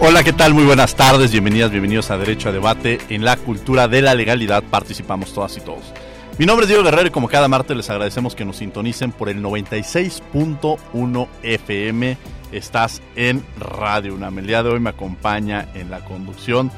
[0.00, 0.54] Hola, ¿qué tal?
[0.54, 3.00] Muy buenas tardes, bienvenidas, bienvenidos a Derecho a Debate.
[3.08, 5.92] En la cultura de la legalidad participamos todas y todos.
[6.38, 9.28] Mi nombre es Diego Guerrero y como cada martes les agradecemos que nos sintonicen por
[9.28, 12.16] el 96.1 FM.
[12.52, 14.38] Estás en Radio UNAM.
[14.38, 16.70] El día de hoy me acompaña en la conducción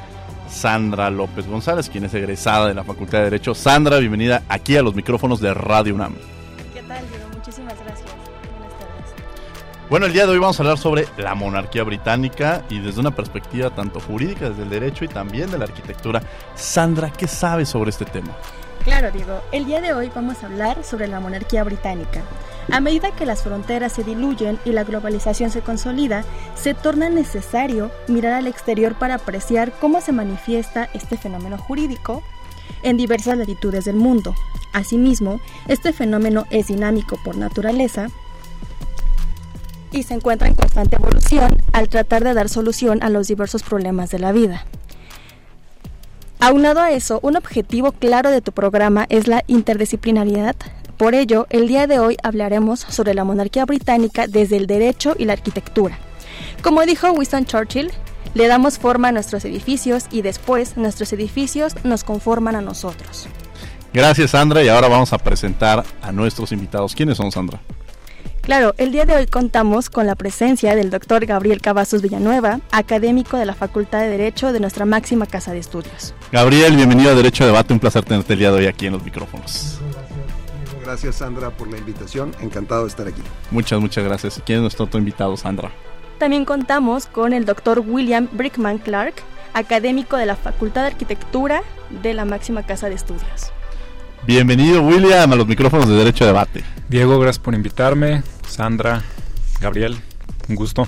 [0.48, 3.54] Sandra López González, quien es egresada de la Facultad de Derecho.
[3.54, 6.14] Sandra, bienvenida aquí a los micrófonos de Radio UNAM.
[9.90, 13.10] Bueno, el día de hoy vamos a hablar sobre la monarquía británica y desde una
[13.10, 16.22] perspectiva tanto jurídica, desde el derecho y también de la arquitectura.
[16.54, 18.36] Sandra, ¿qué sabes sobre este tema?
[18.84, 19.40] Claro, Diego.
[19.50, 22.22] El día de hoy vamos a hablar sobre la monarquía británica.
[22.70, 26.22] A medida que las fronteras se diluyen y la globalización se consolida,
[26.54, 32.22] se torna necesario mirar al exterior para apreciar cómo se manifiesta este fenómeno jurídico
[32.84, 34.36] en diversas latitudes del mundo.
[34.72, 38.06] Asimismo, este fenómeno es dinámico por naturaleza
[39.92, 44.10] y se encuentra en constante evolución al tratar de dar solución a los diversos problemas
[44.10, 44.64] de la vida.
[46.40, 50.56] Aunado a eso, un objetivo claro de tu programa es la interdisciplinaridad.
[50.96, 55.26] Por ello, el día de hoy hablaremos sobre la monarquía británica desde el derecho y
[55.26, 55.98] la arquitectura.
[56.62, 57.90] Como dijo Winston Churchill,
[58.34, 63.28] le damos forma a nuestros edificios y después nuestros edificios nos conforman a nosotros.
[63.92, 66.94] Gracias, Sandra, y ahora vamos a presentar a nuestros invitados.
[66.94, 67.60] ¿Quiénes son, Sandra?
[68.50, 73.36] Claro, el día de hoy contamos con la presencia del doctor Gabriel Cavazos Villanueva, académico
[73.36, 76.14] de la Facultad de Derecho de nuestra máxima casa de estudios.
[76.32, 77.72] Gabriel, bienvenido a Derecho a Debate.
[77.72, 79.78] Un placer tenerte el día de hoy aquí en los micrófonos.
[80.82, 83.22] Gracias Sandra por la invitación, encantado de estar aquí.
[83.52, 84.38] Muchas, muchas gracias.
[84.38, 85.70] ¿Y quién es nuestro otro invitado, Sandra?
[86.18, 89.14] También contamos con el doctor William Brickman Clark,
[89.54, 91.62] académico de la Facultad de Arquitectura
[92.02, 93.52] de la máxima casa de estudios.
[94.26, 96.64] Bienvenido, William, a los micrófonos de Derecho a Debate.
[96.88, 98.24] Diego, gracias por invitarme.
[98.50, 99.02] Sandra,
[99.60, 99.96] Gabriel,
[100.48, 100.86] un gusto.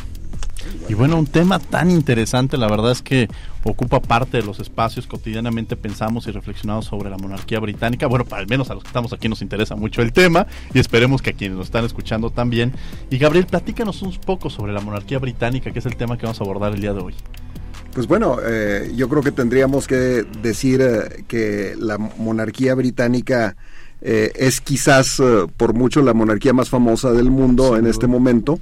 [0.89, 3.28] Y bueno, un tema tan interesante, la verdad es que
[3.65, 5.06] ocupa parte de los espacios.
[5.06, 8.06] Cotidianamente pensamos y reflexionamos sobre la monarquía británica.
[8.06, 11.22] Bueno, al menos a los que estamos aquí nos interesa mucho el tema y esperemos
[11.22, 12.72] que a quienes nos están escuchando también.
[13.11, 16.41] Y Gabriel, platícanos un poco sobre la monarquía británica, que es el tema que vamos
[16.41, 17.15] a abordar el día de hoy.
[17.95, 23.55] Pues bueno, eh, yo creo que tendríamos que decir eh, que la monarquía británica
[24.03, 28.59] eh, es quizás eh, por mucho la monarquía más famosa del mundo en este momento.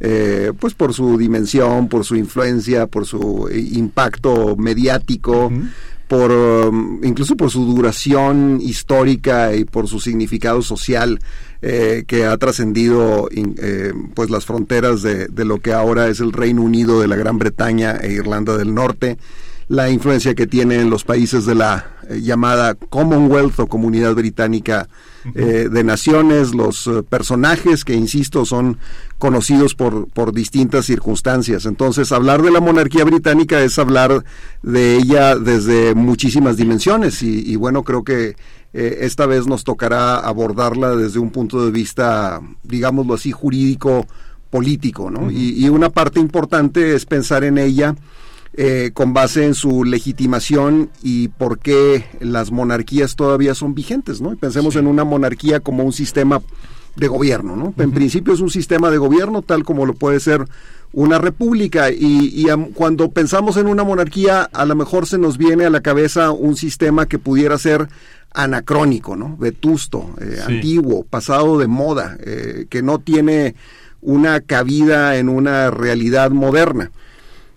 [0.00, 5.52] Eh, pues por su dimensión, por su influencia, por su eh, impacto mediático,
[6.08, 11.20] por um, incluso por su duración histórica y por su significado social
[11.62, 16.32] eh, que ha trascendido eh, pues las fronteras de, de lo que ahora es el
[16.32, 19.16] Reino Unido de la Gran Bretaña e Irlanda del Norte
[19.68, 24.88] la influencia que tiene en los países de la eh, llamada Commonwealth o Comunidad Británica
[25.34, 28.78] eh, de Naciones, los eh, personajes que, insisto, son
[29.18, 31.64] conocidos por, por distintas circunstancias.
[31.64, 34.24] Entonces, hablar de la monarquía británica es hablar
[34.62, 38.36] de ella desde muchísimas dimensiones y, y bueno, creo que
[38.76, 44.04] esta vez nos tocará abordarla desde un punto de vista, digámoslo así, jurídico
[44.50, 45.30] político, ¿no?
[45.30, 47.94] y, y una parte importante es pensar en ella
[48.56, 54.32] eh, con base en su legitimación y por qué las monarquías todavía son vigentes, ¿no?
[54.32, 56.40] Y pensemos en una monarquía como un sistema
[56.94, 57.74] de gobierno, ¿no?
[57.76, 60.44] En principio es un sistema de gobierno tal como lo puede ser
[60.92, 65.70] una república y, cuando pensamos en una monarquía a lo mejor se nos viene a
[65.70, 67.88] la cabeza un sistema que pudiera ser
[68.32, 69.36] anacrónico, ¿no?
[69.36, 70.54] Vetusto, eh, Sí.
[70.54, 73.56] antiguo, pasado de moda, eh, que no tiene
[74.00, 76.92] una cabida en una realidad moderna.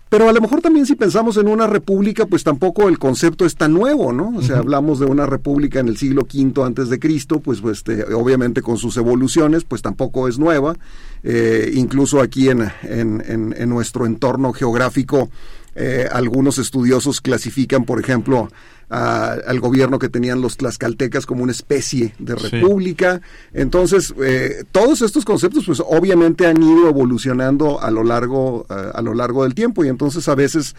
[0.10, 3.56] Pero a lo mejor también si pensamos en una república, pues tampoco el concepto es
[3.56, 4.34] tan nuevo, ¿no?
[4.38, 7.80] O sea, hablamos de una república en el siglo V antes de Cristo, pues, pues
[7.80, 10.78] este, obviamente con sus evoluciones, pues tampoco es nueva.
[11.24, 15.30] Eh, incluso aquí en, en, en, en nuestro entorno geográfico,
[15.76, 18.50] eh, algunos estudiosos clasifican, por ejemplo,
[18.90, 23.22] al gobierno que tenían los tlaxcaltecas como una especie de república.
[23.54, 29.02] Entonces, eh, todos estos conceptos, pues obviamente han ido evolucionando a lo largo, eh, a
[29.02, 30.76] lo largo del tiempo y entonces a veces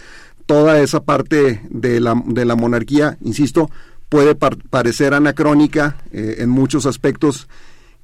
[0.46, 3.70] toda esa parte de la, de la monarquía, insisto,
[4.08, 7.46] puede parecer anacrónica eh, en muchos aspectos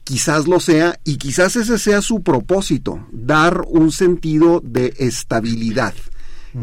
[0.05, 5.95] quizás lo sea y quizás ese sea su propósito, dar un sentido de estabilidad.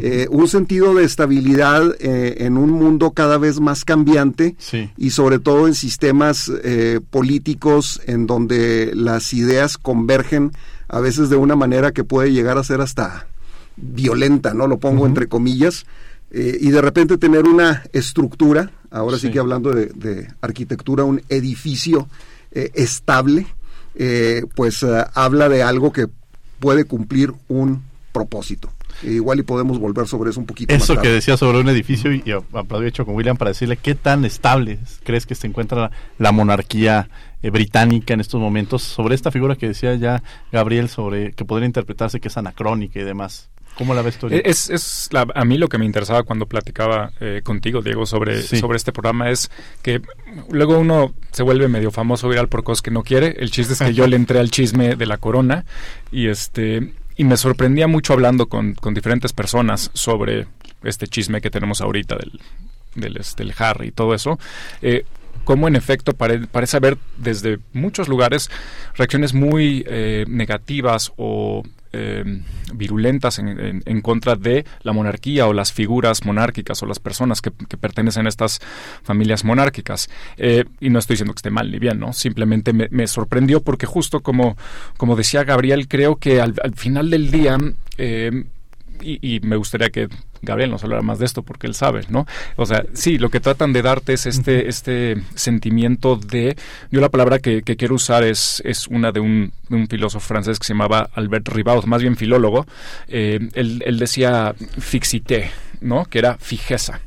[0.00, 4.56] Eh, un sentido de estabilidad eh, en un mundo cada vez más cambiante
[4.96, 10.52] y sobre todo en sistemas eh, políticos en donde las ideas convergen
[10.88, 13.26] a veces de una manera que puede llegar a ser hasta
[13.76, 14.66] violenta, ¿no?
[14.66, 15.86] Lo pongo entre comillas,
[16.30, 22.08] y de repente tener una estructura, ahora sí, que hablando de, arquitectura, un edificio
[22.52, 23.46] estable,
[24.54, 24.84] pues
[25.14, 26.08] habla de algo que
[26.60, 28.70] puede cumplir un propósito.
[29.02, 30.74] Eh, igual y podemos volver sobre eso un poquito.
[30.74, 34.78] Eso que decía sobre un edificio y, aprovecho con William para decirle qué tan estable
[35.04, 37.08] crees que se encuentra la, monarquía
[37.42, 41.66] eh, británica en estos momentos sobre esta figura que decía ya Gabriel sobre que podría
[41.66, 43.50] interpretarse que es anacrónica y demás.
[43.76, 44.28] ¿Cómo la ves tú?
[44.28, 48.76] Es, es a mí lo que me interesaba cuando platicaba eh, contigo, Diego, sobre, sobre
[48.76, 49.50] este programa es
[49.80, 50.02] que
[50.50, 53.36] luego uno se vuelve medio famoso viral por cosas que no quiere.
[53.38, 55.64] El chiste es que yo le entré al chisme de la corona
[56.10, 56.92] y este
[57.22, 60.48] y me sorprendía mucho hablando con, diferentes personas sobre
[60.82, 62.40] este chisme que tenemos ahorita del,
[62.96, 64.40] del, este, Harry y todo eso.
[64.80, 65.04] Eh,
[65.44, 68.50] cómo en efecto parece haber desde muchos lugares
[68.94, 71.62] reacciones muy eh, negativas o
[71.94, 72.24] eh,
[72.72, 78.24] virulentas en, contra de la monarquía o las figuras monárquicas o las personas que, pertenecen
[78.24, 78.60] a estas
[79.02, 80.08] familias monárquicas.
[80.38, 82.14] Eh, y no estoy diciendo que esté mal ni bien, ¿no?
[82.14, 84.56] Simplemente me, sorprendió porque justo como,
[84.96, 87.58] como decía Gabriel, creo que al, al final del día
[89.02, 90.08] y, me gustaría que
[90.42, 92.26] Gabriel nos hablara más de esto porque él sabe, ¿no?
[92.56, 96.56] O sea, sí, lo que tratan de darte es este, este sentimiento de,
[96.90, 99.52] yo la palabra que, quiero usar es, es una de un,
[99.88, 102.66] filósofo francés que se llamaba Albert Ribaud, más bien filólogo,
[103.08, 105.50] eh, él, decía fixité,
[105.80, 106.04] ¿no?
[106.04, 107.00] Que era fijeza.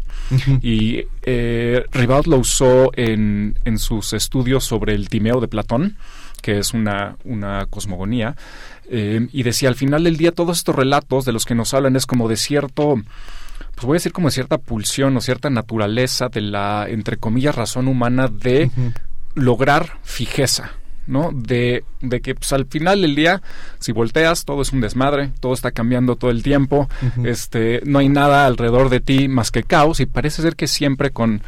[0.62, 5.98] Y eh, Ribaud lo usó en, en sus estudios sobre el Timeo de Platón,
[6.46, 8.36] que es una, una cosmogonía,
[8.88, 11.96] eh, y decía, al final del día, todos estos relatos de los que nos hablan
[11.96, 13.02] es como de cierto,
[13.74, 17.56] pues voy a decir como de cierta pulsión o cierta naturaleza de la, entre comillas,
[17.56, 18.70] razón humana de
[19.34, 20.74] lograr fijeza.
[21.08, 21.32] ¿no?
[21.34, 23.42] De, de que pues, al final del día,
[23.80, 26.90] si volteas, todo es un desmadre, todo está cambiando todo el tiempo,
[27.24, 31.10] este, no hay nada alrededor de ti más que caos, y parece ser que siempre
[31.10, 31.42] con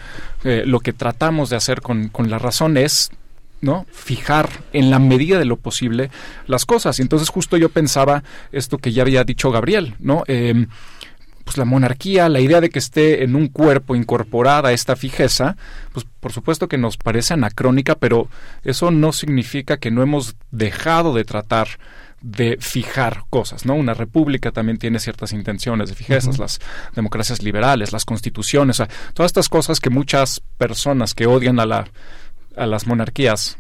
[0.44, 3.12] eh, lo que tratamos de hacer con, con la razón es
[3.62, 3.86] ¿no?
[3.92, 6.10] Fijar en la medida de lo posible
[6.46, 7.00] las cosas.
[7.00, 10.24] Y entonces justo yo pensaba esto que ya había dicho Gabriel, ¿no?
[10.28, 10.68] Em,
[11.48, 15.56] pues la monarquía, la idea de que esté en un cuerpo incorporada esta fijeza,
[15.94, 18.28] pues por supuesto que nos parece anacrónica, pero
[18.66, 21.70] eso no significa que no hemos dejado de tratar
[22.22, 23.76] de fijar cosas, ¿no?
[23.76, 26.60] Una república también tiene ciertas intenciones de fijezas, las
[26.96, 28.82] democracias liberales, las constituciones,
[29.14, 31.88] todas estas cosas que muchas personas que odian a la
[32.58, 33.58] a las monarquías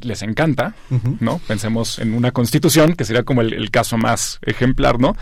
[0.00, 0.74] les encanta,
[1.18, 1.38] ¿no?
[1.46, 5.16] Pensemos en una constitución, que sería como el, caso más ejemplar, ¿no?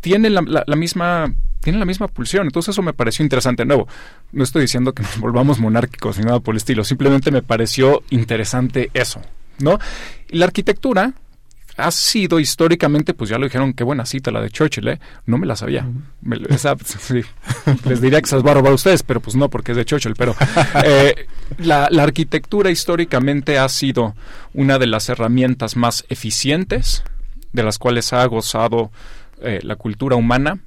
[0.00, 2.46] Tienen la, misma tienen la misma pulsión.
[2.46, 3.62] Entonces eso me pareció interesante.
[3.62, 3.88] De nuevo,
[4.32, 6.84] no estoy diciendo que nos volvamos monárquicos ni nada por el estilo.
[6.84, 9.22] Simplemente me pareció interesante eso,
[9.58, 9.78] ¿no?
[10.30, 11.14] Y la arquitectura
[11.76, 15.00] ha sido históricamente, pues ya lo dijeron, qué buena cita la de Churchill, ¿eh?
[15.26, 15.86] No me la sabía.
[16.22, 19.76] les diría que se las va a robar a ustedes, pero pues no, porque es
[19.76, 20.14] de Churchill.
[20.16, 20.34] Pero
[20.84, 21.26] eh,
[21.58, 24.14] la, arquitectura históricamente ha sido
[24.52, 27.04] una de las herramientas más eficientes
[27.52, 28.90] de las cuales ha gozado
[29.40, 30.58] eh, la cultura humana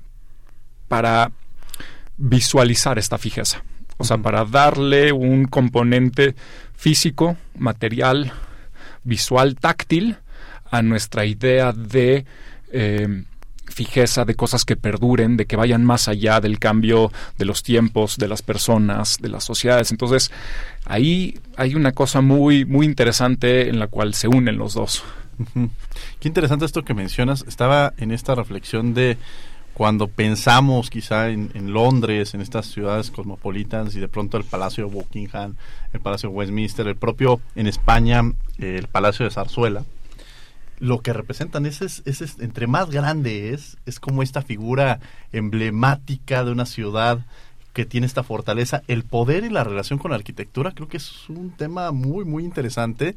[0.88, 1.32] para
[2.18, 3.64] visualizar esta fijeza.
[3.98, 6.36] O sea, para darle un componente
[6.76, 8.34] físico, material,
[9.04, 10.18] visual, táctil,
[10.78, 12.26] a nuestra idea de
[12.72, 13.24] eh,
[13.68, 18.18] fijeza, de cosas que perduren, de que vayan más allá del cambio de los tiempos,
[18.18, 19.92] de las personas, de las sociedades.
[19.92, 20.32] Entonces,
[20.86, 25.04] ahí hay una cosa muy, muy interesante en la cual se unen los dos.
[26.20, 27.44] Qué interesante esto que mencionas.
[27.48, 29.18] Estaba en esta reflexión de
[29.74, 34.94] cuando pensamos quizá en, Londres, en estas ciudades cosmopolitas y de pronto el Palacio de
[34.94, 35.56] Buckingham,
[35.92, 38.22] el Palacio de Westminster, el propio en España,
[38.58, 39.84] el Palacio de Zarzuela,
[40.80, 45.00] lo que representan es, es, entre más grande es, es como esta figura
[45.32, 47.20] emblemática de una ciudad
[47.74, 51.30] que tiene esta fortaleza, el poder y la relación con la arquitectura, creo que es
[51.30, 53.16] un tema muy, muy interesante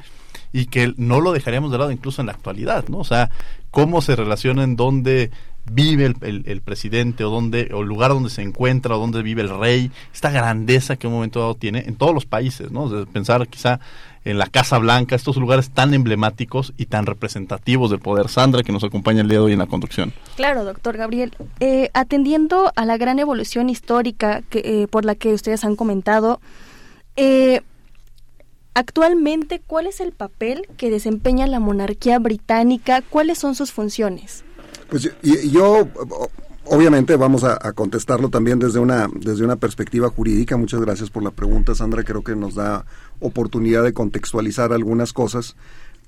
[0.53, 2.99] y que no lo dejaríamos de lado incluso en la actualidad, ¿no?
[2.99, 3.31] O sea,
[3.71, 5.31] cómo se relacionan, dónde
[5.70, 9.48] vive el, presidente o donde o el lugar donde se encuentra o donde vive el
[9.48, 13.06] rey, esta grandeza que un momento dado tiene en todos los países, ¿no?
[13.06, 13.80] pensar quizá
[14.25, 18.28] en la Casa Blanca, estos lugares tan emblemáticos y tan representativos del poder.
[18.28, 20.12] Sandra, que nos acompaña el día de hoy en la conducción.
[20.37, 21.34] Claro, doctor Gabriel.
[21.60, 26.40] Eh, atendiendo a la gran evolución histórica que, eh, por la que ustedes han comentado,
[27.16, 27.62] eh,
[28.75, 33.02] actualmente, ¿cuál es el papel que desempeña la monarquía británica?
[33.02, 34.44] ¿Cuáles son sus funciones?
[34.88, 35.11] Pues
[35.50, 35.88] yo,
[36.64, 40.57] obviamente vamos a, contestarlo también desde una desde una perspectiva jurídica.
[40.57, 42.04] Muchas gracias por la pregunta, Sandra.
[42.04, 42.85] Creo que nos da
[43.21, 45.57] oportunidad de contextualizar algunas cosas.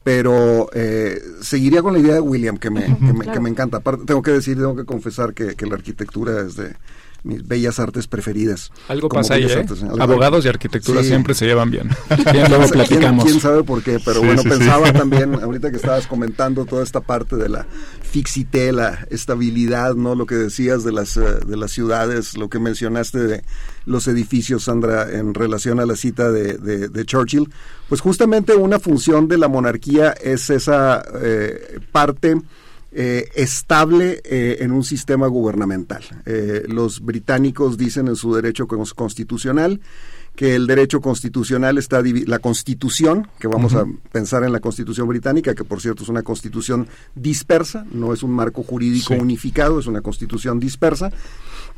[0.02, 2.86] Pero eh, seguiría con la idea de William, que me,
[3.30, 3.78] que me, encanta.
[3.78, 6.74] Aparte, tengo que decir, tengo que confesar que, que la arquitectura es de,
[7.22, 8.70] mis bellas artes preferidas.
[8.88, 9.66] Algo pasa ahí, ¿eh?
[9.98, 11.90] Abogados y arquitectura siempre se llevan bien.
[12.48, 13.24] luego platicamos.
[13.24, 13.98] ¿Quién, sabe por qué?
[14.04, 17.66] Pero bueno, pensaba también, ahorita que estabas comentando toda esta parte de la
[18.02, 20.14] fixité, la estabilidad, ¿no?
[20.14, 23.44] Lo que decías de las, eh, de las ciudades, lo que mencionaste de
[23.86, 27.50] los edificios, Sandra, en relación a la cita de, de, Churchill,
[27.88, 32.36] pues justamente una función de la monarquía es esa eh, parte
[32.92, 36.02] eh, estable eh, en un sistema gubernamental.
[36.26, 39.80] Eh, los británicos dicen en su derecho constitucional
[40.34, 45.54] que el derecho constitucional está la constitución, que vamos a pensar en la constitución británica,
[45.54, 50.00] que por cierto es una constitución dispersa, no es un marco jurídico unificado, es una
[50.00, 51.12] constitución dispersa.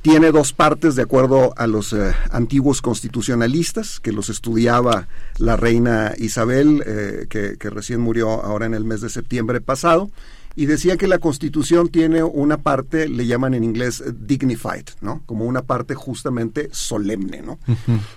[0.00, 1.94] Tiene dos partes de acuerdo a los
[2.30, 8.84] antiguos constitucionalistas, que los estudiaba la reina Isabel, que, que recién murió ahora en el
[8.84, 10.10] mes de septiembre pasado
[10.54, 15.22] y decía que la Constitución tiene una parte, le llaman en inglés eh, dignified, ¿no?
[15.26, 17.58] Como una parte justamente solemne, ¿no?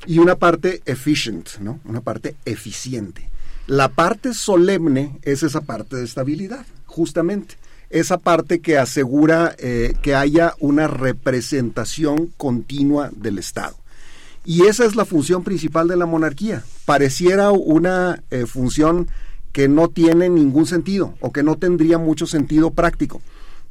[0.06, 1.80] Y una parte efficient, ¿no?
[1.86, 3.30] Una parte eficiente.
[3.68, 7.56] La parte solemne es esa parte de estabilidad, justamente.
[7.90, 13.76] Esa parte que asegura eh, que haya una representación continua del Estado.
[14.44, 16.64] Y esa es la función principal de la monarquía.
[16.86, 19.08] Pareciera una eh, función
[19.56, 23.22] que no tiene ningún sentido o que no tendría mucho sentido práctico.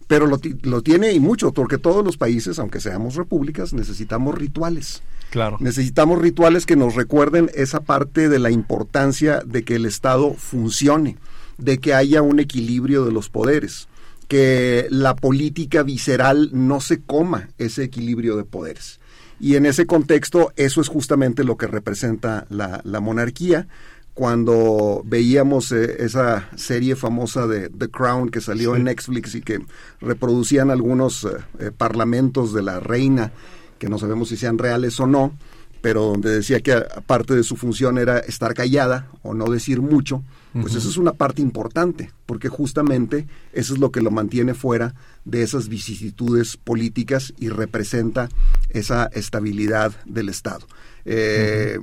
[0.07, 5.03] Pero lo, lo, tiene y mucho, porque todos los países, aunque seamos repúblicas, necesitamos rituales.
[5.29, 5.59] Claro.
[5.61, 11.19] Necesitamos rituales que nos recuerden esa parte de la importancia de que el Estado funcione,
[11.59, 13.87] de que haya un equilibrio de los poderes,
[14.27, 19.01] que la política visceral no se coma ese equilibrio de poderes.
[19.39, 23.67] Y en ese contexto, eso es justamente lo que representa la, la monarquía
[24.15, 29.61] cuando veíamos eh, esa serie famosa de The Crown que salió en Netflix y que
[30.01, 31.29] reproducían algunos eh,
[31.59, 33.33] eh, parlamentos de la reina,
[33.79, 35.37] que no sabemos si sean reales o no,
[35.81, 40.23] pero donde decía que aparte de su función era estar callada o no decir mucho,
[40.59, 44.95] pues eso es una parte importante, porque justamente eso es lo que lo mantiene fuera
[45.25, 48.29] de esas vicisitudes políticas y representa
[48.71, 50.65] esa estabilidad del Estado.
[51.05, 51.79] Eh,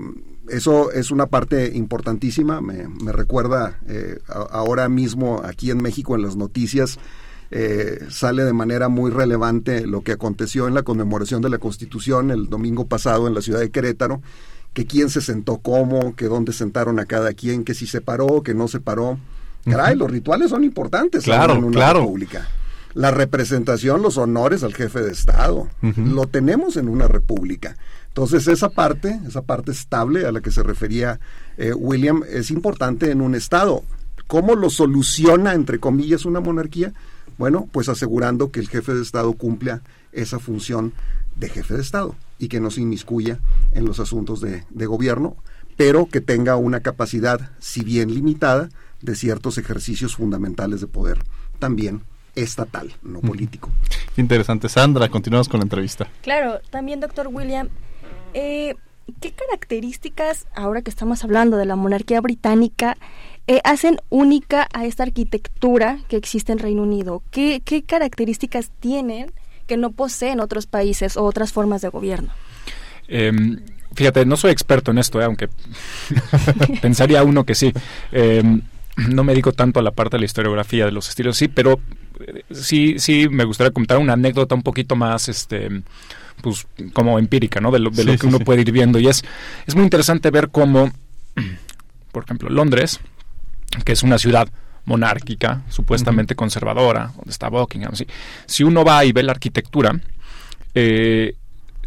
[0.51, 2.61] eso es una parte importantísima.
[2.61, 6.99] Me, recuerda eh, ahora mismo aquí en México en las noticias.
[7.53, 12.31] Eh, sale de manera muy relevante lo que aconteció en la conmemoración de la Constitución
[12.31, 14.21] el domingo pasado en la ciudad de Querétaro,
[14.73, 18.41] que quién se sentó cómo, que dónde sentaron a cada quien, que si se paró,
[18.41, 19.19] que no se paró.
[19.65, 21.99] Caray, los rituales son importantes claro, en una claro.
[21.99, 22.47] república.
[22.93, 27.77] La representación, los honores al jefe de Estado, lo tenemos en una república.
[28.07, 31.19] Entonces esa parte, esa parte estable a la que se refería
[31.57, 33.83] eh, William, es importante en un Estado.
[34.27, 36.93] ¿Cómo lo soluciona, entre comillas, una monarquía?
[37.37, 39.81] Bueno, pues asegurando que el jefe de Estado cumpla
[40.11, 40.93] esa función
[41.37, 43.39] de jefe de Estado y que no se inmiscuya
[43.71, 45.37] en los asuntos de, de gobierno,
[45.77, 48.69] pero que tenga una capacidad, si bien limitada,
[49.01, 51.19] de ciertos ejercicios fundamentales de poder
[51.61, 52.01] también
[52.35, 53.69] estatal, no político.
[54.17, 54.69] Interesante.
[54.69, 56.07] Sandra, continuamos con la entrevista.
[56.21, 57.69] Claro, también, doctor William,
[58.33, 58.75] eh,
[59.19, 62.97] ¿Qué características, ahora que estamos hablando de la monarquía británica,
[63.47, 67.23] eh, hacen única a esta arquitectura que existe en Reino Unido?
[67.31, 69.31] ¿Qué, características tienen
[69.67, 72.31] que no poseen otros países o otras formas de gobierno?
[73.07, 73.59] Em,
[73.93, 75.49] fíjate, no soy experto en esto, eh, aunque
[76.81, 77.73] pensaría uno que sí.
[78.11, 78.61] Em,
[79.09, 81.79] no me dedico tanto a la parte de la historiografía de los estilos, sí, pero
[82.51, 85.69] sí, sí me gustaría contar una anécdota un poquito más, este,
[86.41, 87.71] pues como empírica, ¿no?
[87.71, 88.99] De lo, que uno puede ir viendo.
[88.99, 89.23] Y es,
[89.65, 90.91] es muy interesante ver cómo,
[92.11, 92.99] por ejemplo, Londres,
[93.85, 94.49] que es una ciudad
[94.85, 98.07] monárquica, supuestamente conservadora, donde está Buckingham, ¿sí?
[98.45, 99.99] si uno va y ve la arquitectura,
[100.73, 101.35] eh,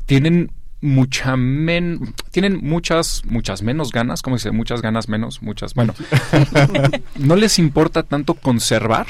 [0.07, 0.51] tienen
[0.81, 5.95] mucha men tienen muchas muchas menos ganas, como dice, muchas ganas menos, muchas, bueno,
[7.19, 9.07] no les importa tanto conservar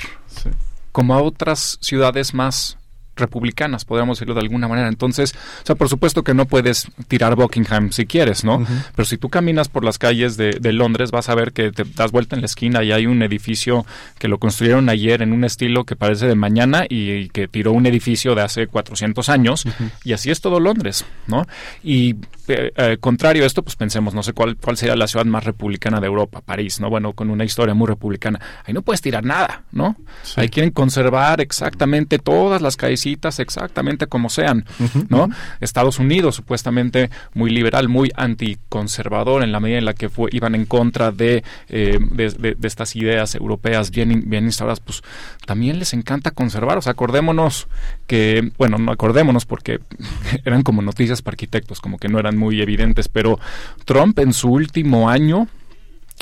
[0.95, 2.79] como a otras ciudades más
[3.17, 4.89] republicanas, podríamos decirlo de alguna manera.
[4.89, 8.65] Entonces, o sea, por supuesto que no puedes tirar Buckingham si quieres, ¿no?
[8.95, 11.85] Pero si tú caminas por las calles de, de, Londres, vas a ver que te
[11.85, 13.87] das vuelta en la esquina y hay un edificio
[14.19, 17.87] que lo construyeron ayer en un estilo que parece de mañana y, que tiró un
[17.87, 19.65] edificio de hace 400 años.
[20.05, 21.47] Y así es todo Londres, ¿no?
[21.83, 22.17] Y
[22.49, 25.45] eh, eh, contrario a esto, pues pensemos, no sé cuál, cuál sería la ciudad más
[25.45, 26.91] republicana de Europa, París, ¿no?
[26.91, 28.41] Bueno, con una historia muy republicana.
[28.65, 29.97] Ahí no puedes tirar nada, ¿no?
[30.37, 32.77] Ahí quieren conservar exactamente todas las
[33.13, 34.65] exactamente como sean,
[35.09, 35.29] ¿no?
[35.61, 40.55] Estados Unidos, supuestamente muy liberal, muy anticonservador en la medida en la que fue, iban
[40.55, 45.03] en contra de, eh, de, estas ideas europeas bien, bien instauradas, pues
[45.47, 46.79] también les encanta conservar.
[46.79, 47.69] O sea, acordémonos
[48.07, 49.81] que, bueno, no acordémonos porque
[50.45, 53.39] eran como noticias para arquitectos, como que no eran muy evidentes, pero
[53.85, 55.49] Trump en su último año,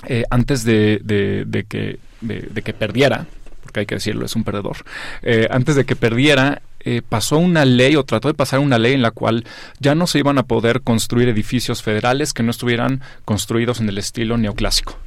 [0.06, 3.26] eh, antes de, de, que, de, que perdiera,
[3.62, 4.78] porque hay que decirlo, es un perdedor,
[5.22, 8.94] eh, antes de que perdiera, eh, pasó una ley o trató de pasar una ley
[8.94, 9.44] en la cual
[9.78, 13.98] ya no se iban a poder construir edificios federales que no estuvieran construidos en el
[13.98, 14.98] estilo neoclásico.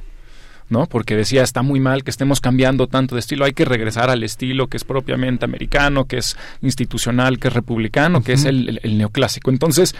[0.68, 0.86] ¿no?
[0.86, 4.22] Porque decía, está muy mal que estemos cambiando tanto de estilo, hay que regresar al
[4.22, 9.50] estilo que es propiamente americano, que es institucional, que es republicano, que es el, neoclásico.
[9.50, 9.94] Entonces,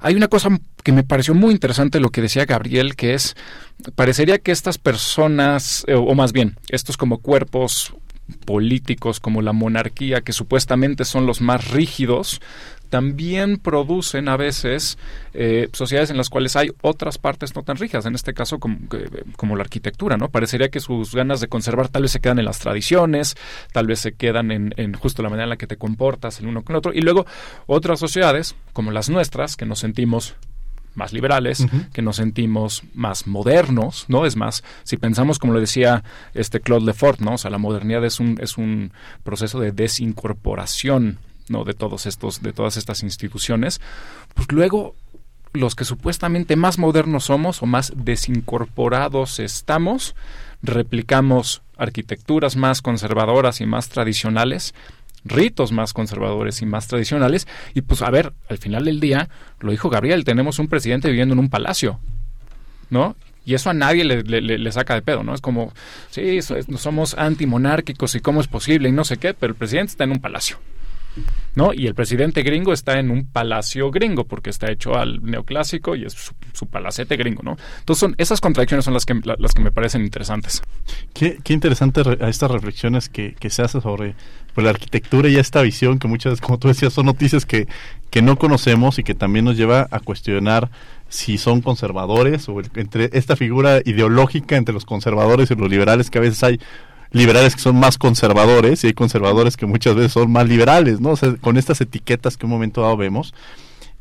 [0.00, 0.50] hay una cosa
[0.82, 3.36] que me pareció muy interesante lo que decía Gabriel, que es,
[3.94, 7.94] parecería que estas personas, eh, o más bien, estos como cuerpos
[8.44, 12.40] políticos como la monarquía, que supuestamente son los más rígidos,
[12.92, 14.98] también producen a veces
[15.32, 18.80] eh, sociedades en las cuales hay otras partes no tan rígidas, en este caso como,
[19.36, 20.28] como, la arquitectura, ¿no?
[20.28, 23.34] Parecería que sus ganas de conservar tal vez se quedan en las tradiciones,
[23.72, 26.48] tal vez se quedan en, en justo la manera en la que te comportas el
[26.48, 27.24] uno con el otro, y luego
[27.66, 30.36] otras sociedades, como las nuestras, que nos sentimos
[30.94, 34.26] más liberales, que nos sentimos más modernos, ¿no?
[34.26, 37.34] Es más, si pensamos como lo decía este Claude Lefort, ¿no?
[37.34, 41.18] O sea, la modernidad es un, es un proceso de desincorporación,
[41.48, 41.64] ¿no?
[41.64, 43.80] De todos estos, de todas estas instituciones,
[44.34, 44.94] pues luego
[45.52, 50.14] los que supuestamente más modernos somos o más desincorporados estamos,
[50.62, 54.74] replicamos arquitecturas más conservadoras y más tradicionales
[55.24, 57.46] ritos más conservadores y más tradicionales.
[57.74, 59.28] Y pues a ver, al final del día,
[59.60, 62.00] lo dijo Gabriel, tenemos un presidente viviendo en un palacio,
[62.90, 63.16] ¿no?
[63.44, 65.34] Y eso a nadie le, saca de pedo, ¿no?
[65.34, 65.72] Es como,
[66.10, 70.04] sí, somos antimonárquicos y cómo es posible y no sé qué, pero el presidente está
[70.04, 70.58] en un palacio.
[71.54, 71.74] ¿no?
[71.74, 76.04] Y el presidente gringo está en un palacio gringo porque está hecho al neoclásico y
[76.04, 77.56] es su, palacete gringo, ¿no?
[77.80, 80.62] Entonces son, esas contradicciones son las que, las que me parecen interesantes.
[81.12, 84.14] Qué, qué interesante estas reflexiones que, que se hace sobre
[84.54, 87.66] pues, la arquitectura y esta visión que muchas como tú decías, son noticias que,
[88.10, 90.70] que no conocemos y que también nos lleva a cuestionar
[91.08, 96.18] si son conservadores o entre esta figura ideológica entre los conservadores y los liberales que
[96.18, 96.60] a veces hay
[97.12, 101.10] liberales que son más conservadores y hay conservadores que muchas veces son más liberales, ¿no?
[101.10, 103.34] O sea, con estas etiquetas que un momento dado vemos.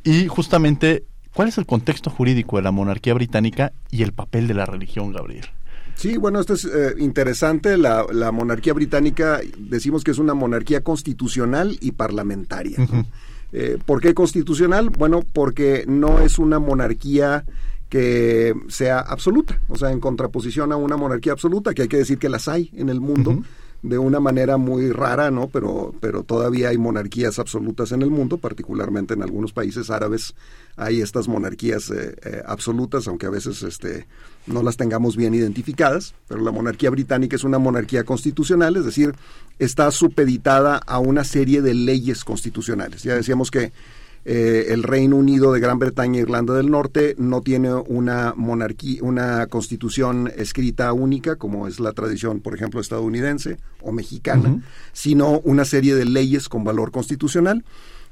[0.04, 4.54] Y justamente, ¿cuál es el contexto jurídico de la monarquía británica y el papel de
[4.54, 5.48] la religión, Gabriel?
[6.02, 7.78] Sí, bueno, esto es eh, interesante.
[7.78, 12.80] La, la, monarquía británica, decimos que es una monarquía constitucional y parlamentaria.
[13.52, 14.90] Eh, ¿Por qué constitucional?
[14.90, 17.46] Bueno, porque no es una monarquía
[17.88, 22.18] que sea absoluta, o sea, en contraposición a una monarquía absoluta, que hay que decir
[22.18, 23.44] que las hay en el mundo.
[23.84, 25.48] De una manera muy rara, ¿no?
[25.48, 30.36] Pero, pero todavía hay monarquías absolutas en el mundo, particularmente en algunos países árabes
[30.78, 34.08] hay estas monarquías eh, eh, absolutas, aunque a veces este,
[34.46, 39.14] no las tengamos bien identificadas, pero la monarquía británica es una monarquía constitucional, es decir,
[39.60, 43.04] está supeditada a una serie de leyes constitucionales.
[43.04, 43.72] Ya decíamos que
[44.24, 49.02] eh, el Reino Unido de Gran Bretaña e Irlanda del Norte no tiene una monarquía,
[49.04, 54.62] una constitución escrita única, como es la tradición, por ejemplo, estadounidense o mexicana,
[54.94, 57.64] sino una serie de leyes con valor constitucional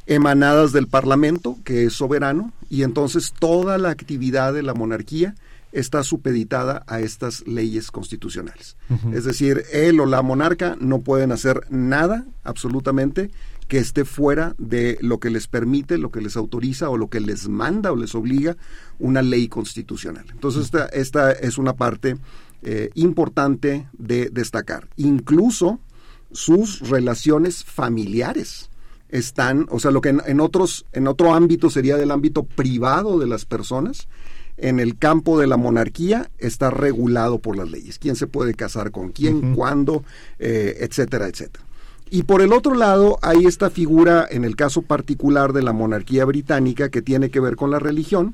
[0.07, 5.35] emanadas del Parlamento, que es soberano, y entonces toda la actividad de la monarquía
[5.71, 8.75] está supeditada a estas leyes constitucionales.
[9.13, 13.29] Es decir, él o la monarca no pueden hacer nada, absolutamente,
[13.69, 17.19] que esté fuera de lo que les permite, lo que les autoriza o lo que
[17.19, 18.57] les manda o les obliga
[18.97, 20.25] una ley constitucional.
[20.31, 22.17] Entonces, esta, esta es una parte
[22.63, 24.89] eh, importante de destacar.
[24.97, 25.79] Incluso
[26.31, 28.71] sus relaciones familiares
[29.09, 33.27] están, o sea, lo que en, otros, en otro ámbito sería del ámbito privado de
[33.27, 34.07] las personas,
[34.57, 37.99] en el campo de la monarquía está regulado por las leyes.
[37.99, 40.03] ¿Quién se puede casar con quién, cuándo,
[40.39, 41.68] eh, etcétera, etcétera?
[42.11, 46.25] Y por el otro lado, hay esta figura, en el caso particular de la monarquía
[46.25, 48.33] británica, que tiene que ver con la religión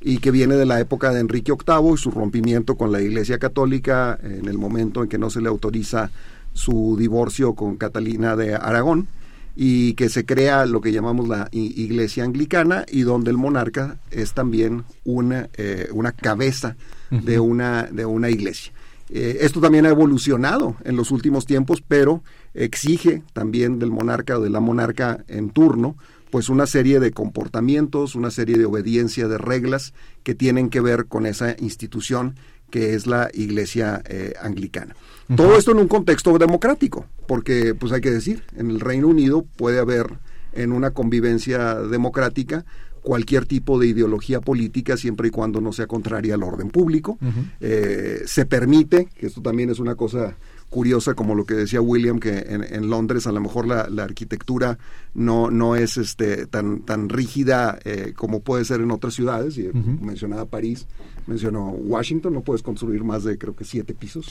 [0.00, 3.38] y que viene de la época de Enrique VIII y su rompimiento con la Iglesia
[3.38, 6.10] Católica en el momento en que no se le autoriza
[6.52, 9.08] su divorcio con Catalina de Aragón.
[9.56, 14.32] y que se crea lo que llamamos la iglesia anglicana y donde el monarca es
[14.32, 16.74] también una, eh, una cabeza
[17.08, 18.72] de, una, de una iglesia.
[19.16, 24.42] Eh, esto también ha evolucionado en los últimos tiempos, pero exige también del monarca o
[24.42, 25.96] de la monarca en turno
[26.30, 31.06] pues una serie de comportamientos, una serie de obediencia de reglas que tienen que ver
[31.06, 32.34] con esa institución
[32.70, 34.96] que es la Iglesia eh, Anglicana.
[35.36, 39.46] Todo esto en un contexto democrático, porque pues hay que decir, en el Reino Unido
[39.56, 40.18] puede haber
[40.54, 42.64] en una convivencia democrática
[43.04, 47.18] cualquier tipo de ideología política siempre y cuando no sea contraria al orden público.
[47.60, 50.36] Eh, se permite, que esto también es una cosa
[50.74, 54.76] curiosa como lo que decía William que en, Londres a lo mejor la, arquitectura
[55.14, 59.70] no no es este tan tan rígida eh, como puede ser en otras ciudades y
[59.72, 60.88] mencionaba París
[61.26, 64.26] mencionó Washington, no puedes construir más de creo que siete pisos.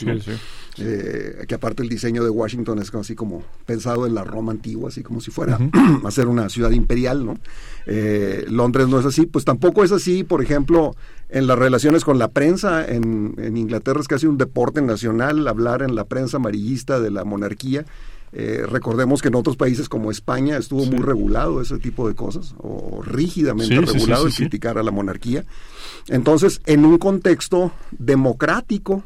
[0.77, 4.89] Eh, que aparte el diseño de Washington es así como pensado en la Roma antigua,
[4.89, 5.59] así como si fuera
[6.03, 7.37] a ser una ciudad imperial, ¿no?
[7.85, 10.95] Eh, Londres no es así, pues tampoco es así, por ejemplo,
[11.33, 15.81] en las relaciones con la prensa, en, en Inglaterra es casi un deporte nacional hablar
[15.81, 17.85] en la prensa amarillista de la monarquía.
[18.33, 22.53] Eh, recordemos que en otros países como España estuvo muy regulado ese tipo de cosas,
[22.59, 25.43] o rígidamente regulado el criticar a la monarquía.
[26.07, 29.03] Entonces, en un contexto democrático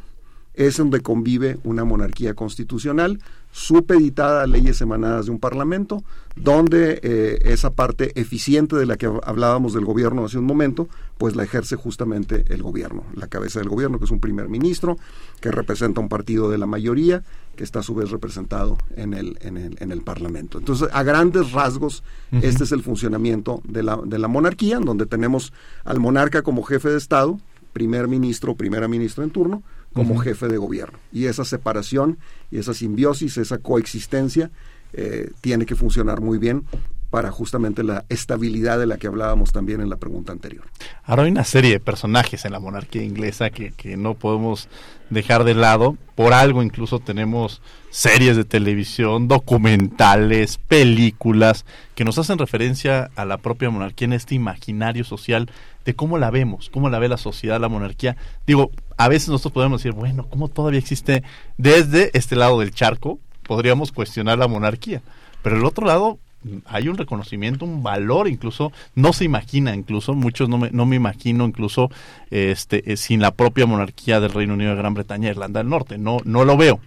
[0.54, 3.20] es donde convive una monarquía constitucional
[3.52, 6.04] supeditada a leyes emanadas de un parlamento,
[6.36, 11.36] donde eh, esa parte eficiente de la que hablábamos del gobierno hace un momento, pues
[11.36, 14.98] la ejerce justamente el gobierno, la cabeza del gobierno, que es un primer ministro,
[15.42, 17.24] que representa un partido de la mayoría,
[17.56, 20.60] que está a su vez representado en el, en el, en el parlamento.
[20.60, 25.08] Entonces, a grandes rasgos, este es el funcionamiento de la, de la monarquía, en donde
[25.08, 25.52] tenemos
[25.84, 27.40] al monarca como jefe de Estado,
[27.74, 31.00] primer ministro primera ministra en turno, como jefe de gobierno.
[31.12, 32.18] Y esa separación
[32.52, 34.52] y esa simbiosis, esa coexistencia,
[34.94, 36.64] eh, tiene que funcionar muy bien
[37.10, 40.66] para justamente la estabilidad de la que hablábamos también en la pregunta anterior.
[41.04, 44.68] Ahora hay una serie de personajes en la monarquía inglesa que, que no podemos
[45.10, 45.98] dejar de lado.
[46.16, 53.38] Por algo incluso tenemos series de televisión, documentales, películas que nos hacen referencia a la
[53.38, 55.50] propia monarquía en este imaginario social
[55.88, 58.18] de cómo la vemos, cómo la ve la sociedad, la monarquía.
[58.46, 61.24] Digo, a veces nosotros podemos decir, bueno, ¿cómo todavía existe
[61.58, 63.20] desde este lado del charco?
[63.44, 65.02] Podríamos cuestionar la monarquía.
[65.42, 66.20] Pero el otro lado,
[66.66, 70.98] hay un reconocimiento, un valor, incluso no se imagina, incluso muchos no me, no me
[70.98, 71.90] imagino, incluso
[72.32, 75.98] este, eh, sin la propia monarquía del Reino Unido de Gran Bretaña, Irlanda del Norte,
[75.98, 76.82] no, no lo veo.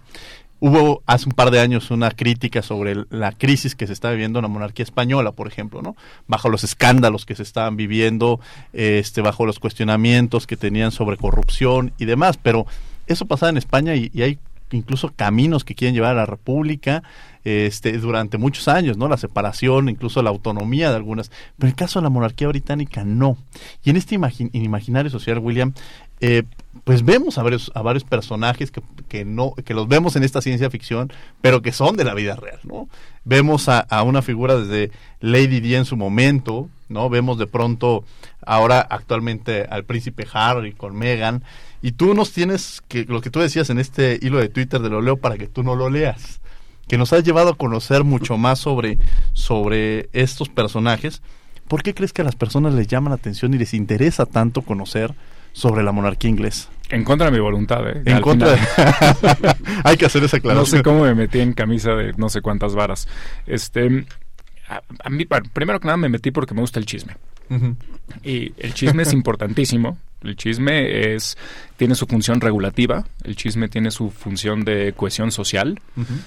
[0.63, 4.37] Hubo hace un par de años una crítica sobre la crisis que se está viviendo
[4.37, 5.95] en la monarquía española, por ejemplo, ¿no?
[6.27, 8.39] Bajo los escándalos que se estaban viviendo,
[8.71, 12.67] este, bajo los cuestionamientos que tenían sobre corrupción y demás, pero
[13.07, 17.01] eso pasaba en España y, y hay incluso caminos que quieren llevar a la República
[17.43, 19.07] este, durante muchos años, ¿no?
[19.07, 21.29] La separación, incluso la autonomía de algunas.
[21.57, 23.37] Pero en el caso de la monarquía británica, no.
[23.83, 25.73] Y en este imaginario social, William,
[26.19, 26.43] eh,
[26.83, 30.69] pues vemos a varios, a varios personajes que, no, que los vemos en esta ciencia
[30.69, 32.87] ficción, pero que son de la vida real, ¿no?
[33.25, 37.09] Vemos a, a una figura desde Lady Di en su momento, ¿no?
[37.09, 38.05] Vemos de pronto
[38.45, 41.43] ahora actualmente al príncipe Harry con Meghan,
[41.81, 44.89] y tú nos tienes que, lo que tú decías en este hilo de Twitter de
[44.89, 46.41] lo leo para que tú no lo leas
[46.91, 48.97] que nos has llevado a conocer mucho más sobre,
[49.31, 51.21] sobre estos personajes.
[51.69, 54.61] ¿Por qué crees que a las personas les llama la atención y les interesa tanto
[54.61, 55.13] conocer
[55.53, 56.67] sobre la monarquía inglesa?
[56.89, 58.01] En contra de mi voluntad, ¿eh?
[58.03, 58.59] En contra de...
[59.85, 60.63] Hay que hacer esa aclaración.
[60.63, 63.07] No sé cómo me metí en camisa de no sé cuántas varas.
[63.47, 64.05] Este,
[64.67, 67.15] a, mí, primero que nada me metí porque me gusta el chisme.
[68.21, 69.97] Y el chisme es importantísimo.
[70.23, 71.37] El chisme es
[71.77, 75.79] tiene su función regulativa, el chisme tiene su función de cohesión social,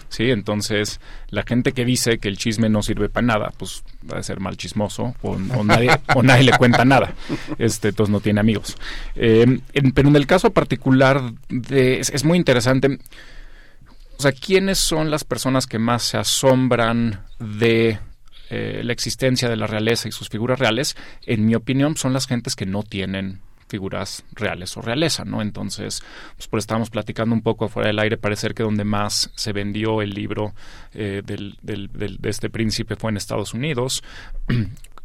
[0.09, 0.31] sí.
[0.31, 4.23] Entonces la gente que dice que el chisme no sirve para nada, pues va a
[4.23, 7.15] ser mal chismoso o, nadie, o nadie le cuenta nada.
[7.59, 8.77] Este, entonces no tiene amigos.
[9.15, 9.61] Eh,
[9.95, 12.99] pero en el caso particular de, es, muy interesante.
[14.19, 17.99] O sea, ¿quiénes son las personas que más se asombran de
[18.51, 22.27] eh, la existencia de la realeza y sus figuras reales, en mi opinión, son las
[22.27, 23.41] gentes que no tienen
[23.75, 25.43] figuras reales o realeza, ¿no?
[25.43, 26.01] Entonces,
[26.37, 30.01] pues por estábamos platicando un poco afuera del aire, parece que donde más se vendió
[30.01, 30.55] el libro
[30.93, 34.03] eh, del, de este príncipe fue en Estados Unidos.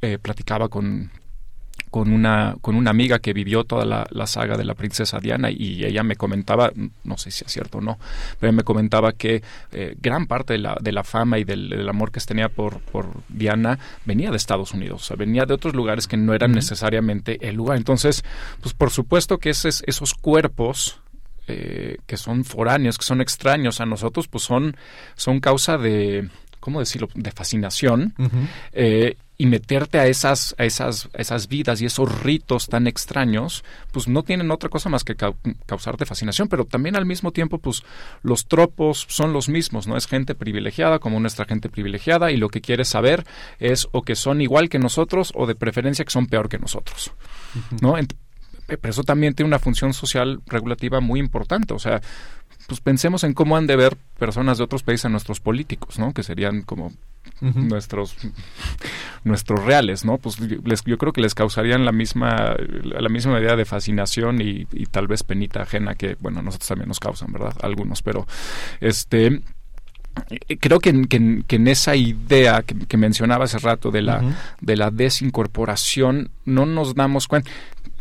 [0.02, 1.12] Eh, platicaba con,
[1.90, 5.84] con una, con una amiga que vivió toda la, saga de la princesa Diana y
[5.84, 6.72] ella me comentaba,
[7.04, 7.98] no sé si es cierto o no,
[8.40, 12.12] pero me comentaba que eh, gran parte de la, de la fama y del, amor
[12.12, 15.74] que se tenía por, por Diana venía de Estados Unidos, o sea, venía de otros
[15.74, 17.78] lugares que no eran necesariamente el lugar.
[17.78, 18.24] Entonces,
[18.62, 21.02] pues por supuesto que esos, esos cuerpos
[21.48, 24.78] eh, que son foráneos, que son extraños a nosotros, pues son,
[25.16, 28.14] son causa de ¿cómo decirlo?, de fascinación.
[28.74, 33.64] eh, y meterte a esas, a esas, a esas vidas y esos ritos tan extraños,
[33.94, 37.84] pues no tienen otra cosa más que causarte fascinación, pero también al mismo tiempo, pues
[38.22, 39.96] los tropos son los mismos, ¿no?
[39.96, 43.26] Es gente privilegiada como nuestra gente privilegiada y lo que quieres saber
[43.60, 47.14] es o que son igual que nosotros o de preferencia que son peor que nosotros,
[47.82, 47.96] ¿no?
[48.78, 52.02] pero eso también tiene una función social regulativa muy importante, o sea,
[52.68, 56.14] pues pensemos en cómo han de ver personas de otros países a nuestros políticos, ¿no?
[56.14, 56.92] Que serían como
[57.42, 58.16] nuestros
[59.24, 60.18] nuestros reales, ¿no?
[60.18, 64.66] Pues les, yo creo que les causarían la misma la misma idea de fascinación y,
[64.92, 67.54] tal vez penita ajena que bueno nosotros también nos causan, ¿verdad?
[67.62, 68.28] Algunos, pero
[68.82, 69.42] este
[70.60, 74.22] creo que, que, que, en esa idea que, mencionaba hace rato de la,
[74.60, 77.50] de la desincorporación no nos damos cuenta.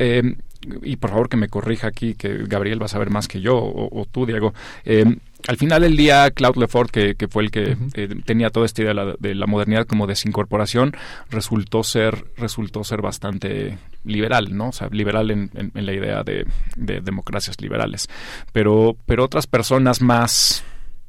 [0.00, 0.36] Eh,
[0.82, 3.56] y por favor que me corrija aquí, que Gabriel va a saber más que yo,
[3.56, 4.54] o, tú, Diego.
[4.84, 5.04] Eh,
[5.46, 8.82] al final del día, Claude Lefort, que, que fue el que eh, tenía toda esta
[8.82, 10.96] idea de la, modernidad como desincorporación,
[11.30, 14.70] resultó ser, resultó ser bastante liberal, ¿no?
[14.70, 16.44] O sea, liberal en, en, la idea de,
[16.76, 18.08] de, democracias liberales.
[18.52, 20.64] Pero, pero otras personas más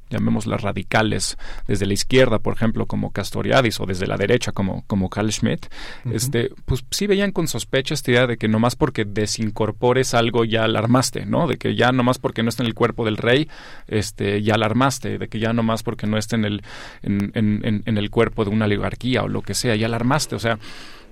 [0.09, 5.09] llamémoslas radicales, desde la izquierda, por ejemplo, como Castoriadis, o desde la derecha, como, como
[5.09, 5.67] Carl Schmitt,
[6.11, 10.63] este, pues sí veían con sospecha esta idea de que nomás porque desincorpores algo ya
[10.63, 11.47] alarmaste, ¿no?
[11.47, 13.47] De que ya nomás porque no está en el cuerpo del rey,
[13.87, 16.63] este, ya alarmaste, de que ya nomás porque no esté en el,
[17.03, 20.39] en, en, en el cuerpo de una oligarquía o lo que sea, ya alarmaste, o
[20.39, 20.59] sea,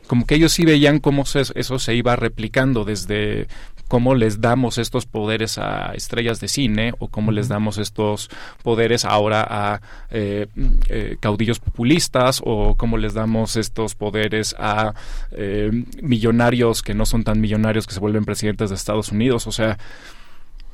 [0.07, 3.47] como que ellos sí veían cómo eso se iba replicando desde
[3.87, 8.29] cómo les damos estos poderes a estrellas de cine o cómo les damos estos
[8.63, 10.47] poderes ahora a eh,
[10.89, 14.93] eh, caudillos populistas o cómo les damos estos poderes a
[15.31, 15.71] eh,
[16.01, 19.47] millonarios que no son tan millonarios que se vuelven presidentes de Estados Unidos.
[19.47, 19.77] O sea,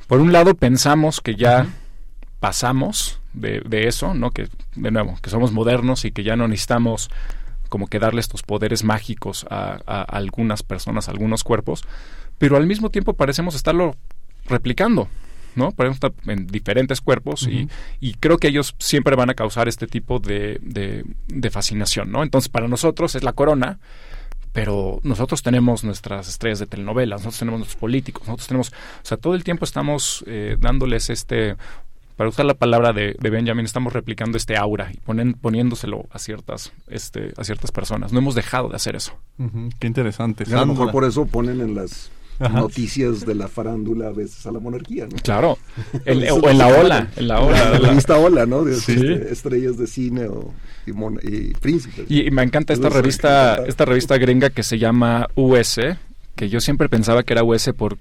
[0.06, 1.66] por un lado pensamos que ya
[2.40, 4.30] pasamos de, de eso, ¿no?
[4.30, 7.10] Que, de nuevo, que somos modernos y que ya no necesitamos
[7.74, 11.82] como que darle estos poderes mágicos a, algunas personas, a algunos cuerpos,
[12.38, 13.96] pero al mismo tiempo parecemos estarlo
[14.44, 15.08] replicando.
[15.56, 15.72] ¿no?
[15.72, 19.88] Parecemos estar en diferentes cuerpos y, y, creo que ellos siempre van a causar este
[19.88, 22.22] tipo de, de, fascinación, ¿no?
[22.22, 23.80] Entonces, para nosotros es la corona,
[24.52, 29.16] pero nosotros tenemos nuestras estrellas de telenovelas, nosotros tenemos nuestros políticos, nosotros tenemos, o sea,
[29.16, 31.56] todo el tiempo estamos eh, dándoles este
[32.16, 36.72] para usar la palabra de, Benjamin, estamos replicando este aura y ponen, poniéndoselo a ciertas,
[36.88, 38.12] este, a ciertas personas.
[38.12, 39.14] No hemos dejado de hacer eso.
[39.78, 40.44] Qué interesante.
[40.54, 44.52] a lo mejor por eso ponen en las noticias de la farándula a veces a
[44.52, 45.16] la monarquía, ¿no?
[45.22, 45.58] Claro.
[46.06, 47.70] o en la ola, en la ola.
[47.78, 48.64] La, revista Ola, ¿no?
[48.64, 50.52] De, este, estrellas de cine o,
[50.86, 52.06] y, príncipes.
[52.08, 55.80] Y, me encanta esta revista, esta revista gringa que se llama US,
[56.36, 57.98] que yo siempre pensaba que era US por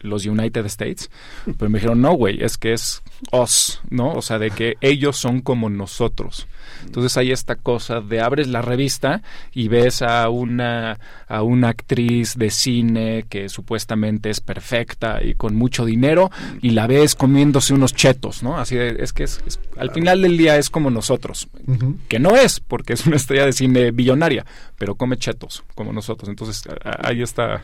[0.00, 1.10] los United States,
[1.58, 4.12] pero me dijeron, no, güey, es que es us, ¿no?
[4.12, 6.46] O sea, de que ellos son como nosotros.
[6.84, 9.22] Entonces hay esta cosa de abres la revista
[9.52, 15.54] y ves a una, a una actriz de cine que supuestamente es perfecta y con
[15.54, 16.30] mucho dinero
[16.62, 18.58] y la ves comiéndose unos chetos, ¿no?
[18.58, 19.40] Así de, es que es,
[19.76, 21.48] al final del día es como nosotros,
[22.08, 24.44] que no es porque es una estrella de cine billonaria,
[24.78, 26.28] pero come chetos como nosotros.
[26.28, 26.62] Entonces
[27.02, 27.62] ahí está,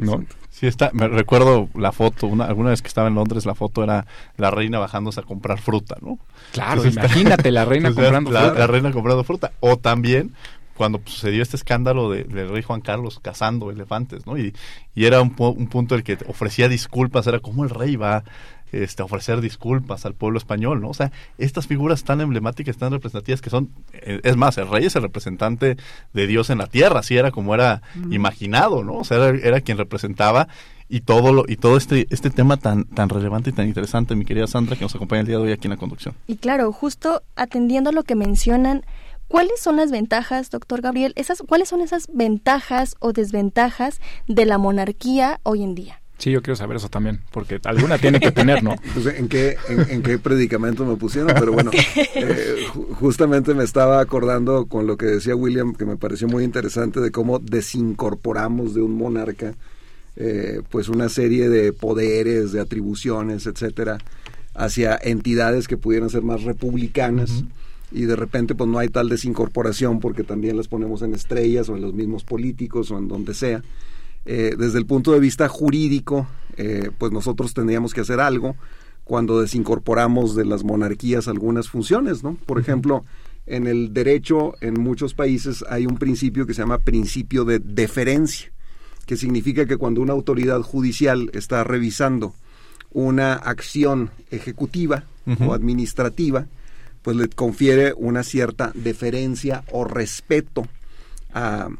[0.00, 0.24] ¿no?
[0.50, 3.84] Sí, está, me recuerdo la foto, una, alguna vez que estaba en Londres, la foto
[3.84, 6.18] era la reina bajándose a comprar fruta, ¿no?
[6.52, 8.54] Claro, imagínate la reina comprando fruta.
[8.54, 9.52] La reina comprando fruta.
[9.60, 10.32] O también
[10.74, 14.38] cuando sucedió este escándalo de, del rey Juan Carlos cazando elefantes, ¿no?
[14.38, 14.54] Y,
[14.94, 18.24] y era un, un punto el que ofrecía disculpas, era como el rey va
[18.72, 20.88] este, ofrecer disculpas al pueblo español, ¿no?
[20.88, 24.86] O sea, estas figuras tan emblemáticas, tan representativas que son, eh, es más, el rey
[24.86, 25.76] es el representante
[26.12, 28.94] de Dios en la tierra, así era como era imaginado, ¿no?
[28.94, 30.48] O sea, era, quien representaba
[30.88, 34.24] y todo lo, y todo este este tema tan tan relevante y tan interesante, mi
[34.24, 36.14] querida Sandra, que nos acompaña el día de hoy aquí en la conducción.
[36.26, 38.84] Y claro, justo atendiendo a lo que mencionan,
[39.28, 41.12] ¿cuáles son las ventajas, doctor Gabriel?
[41.16, 46.00] Esas, ¿cuáles son esas ventajas o desventajas de la monarquía hoy en día?
[46.18, 48.74] Sí, yo quiero saber eso también, porque alguna tiene que tener, ¿no?
[48.94, 51.32] Pues, ¿en, qué, en, qué predicamento me pusieron?
[51.38, 51.70] Pero bueno,
[52.14, 57.00] eh, justamente me estaba acordando con lo que decía William, que me pareció muy interesante,
[57.00, 59.54] de cómo desincorporamos de un monarca
[60.20, 63.98] eh, pues una serie de poderes, de atribuciones, etcétera,
[64.52, 67.44] hacia entidades que pudieran ser más republicanas.
[67.92, 71.76] Y de repente pues no hay tal desincorporación porque también las ponemos en estrellas o
[71.76, 73.62] en los mismos políticos o en donde sea.
[74.30, 76.26] Eh, desde el punto de vista jurídico,
[76.58, 78.56] eh, pues nosotros tendríamos que hacer algo
[79.04, 82.36] cuando desincorporamos de las monarquías algunas funciones, ¿no?
[82.44, 83.06] Por ejemplo,
[83.46, 88.52] en el derecho en muchos países hay un principio que se llama principio de deferencia,
[89.06, 92.34] que significa que cuando una autoridad judicial está revisando
[92.90, 95.04] una acción ejecutiva
[95.40, 96.48] o administrativa,
[97.00, 100.68] pues le confiere una cierta deferencia o respeto
[101.32, 101.70] a,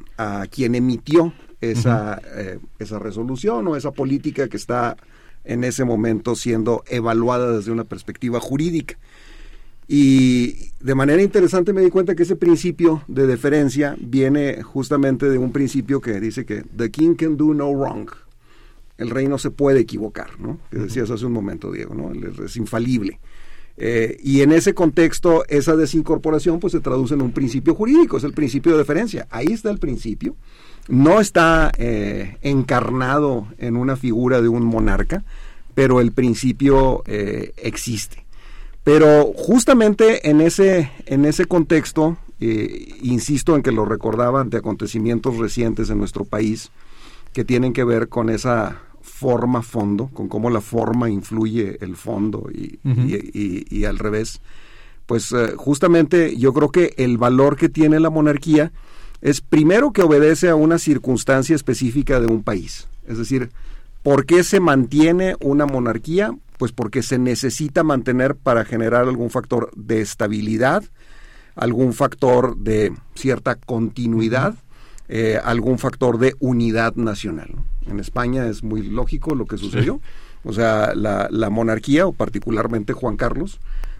[0.51, 4.97] quien emitió esa, eh, esa resolución o esa política que está
[5.45, 8.97] en ese momento siendo evaluada desde una perspectiva jurídica.
[9.91, 15.39] Y de manera interesante me di cuenta que ese principio de deferencia viene justamente de
[15.39, 18.11] un principio que dice que the king can do no wrong.
[18.99, 20.59] El rey no se puede equivocar, ¿no?
[20.71, 22.13] Que decías hace un momento, Diego, ¿no?
[22.45, 23.19] Es infalible.
[23.79, 28.25] Eh, y en ese contexto, esa desincorporación pues se traduce en un principio jurídico, es
[28.25, 29.27] el principio de deferencia.
[29.31, 30.37] Ahí está el principio.
[30.89, 35.23] No está eh, encarnado en una figura de un monarca,
[35.75, 38.25] pero el principio eh, existe.
[38.85, 45.91] Pero justamente en ese, en ese contexto, insisto en que lo recordaba ante acontecimientos recientes
[45.91, 46.71] en nuestro país
[47.33, 48.81] que tienen que ver con esa
[49.19, 54.41] forma-fondo, con cómo la forma influye el fondo y, y, al revés,
[55.07, 58.71] pues eh, justamente yo creo que el valor que tiene la monarquía
[59.21, 62.87] es primero que obedece a una circunstancia específica de un país.
[63.07, 63.51] Es decir,
[64.03, 66.37] ¿por qué se mantiene una monarquía?
[66.59, 70.85] Pues porque se necesita mantener para generar algún factor de estabilidad,
[71.55, 74.55] algún factor de cierta continuidad,
[75.09, 77.51] eh, algún factor de unidad nacional.
[77.87, 80.01] En España es muy lógico lo que sucedió.
[80.45, 83.59] O sea, la, la monarquía, o particularmente Juan Carlos,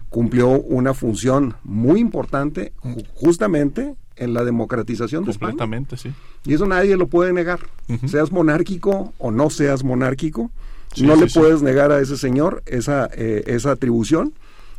[0.09, 2.73] cumplió una función muy importante
[3.15, 5.65] justamente en la democratización de España.
[5.95, 6.13] sí.
[6.45, 7.59] Y eso nadie lo puede negar.
[8.05, 10.51] Seas monárquico o no seas monárquico,
[10.97, 14.33] no le puedes negar a ese señor esa, eh, esa atribución.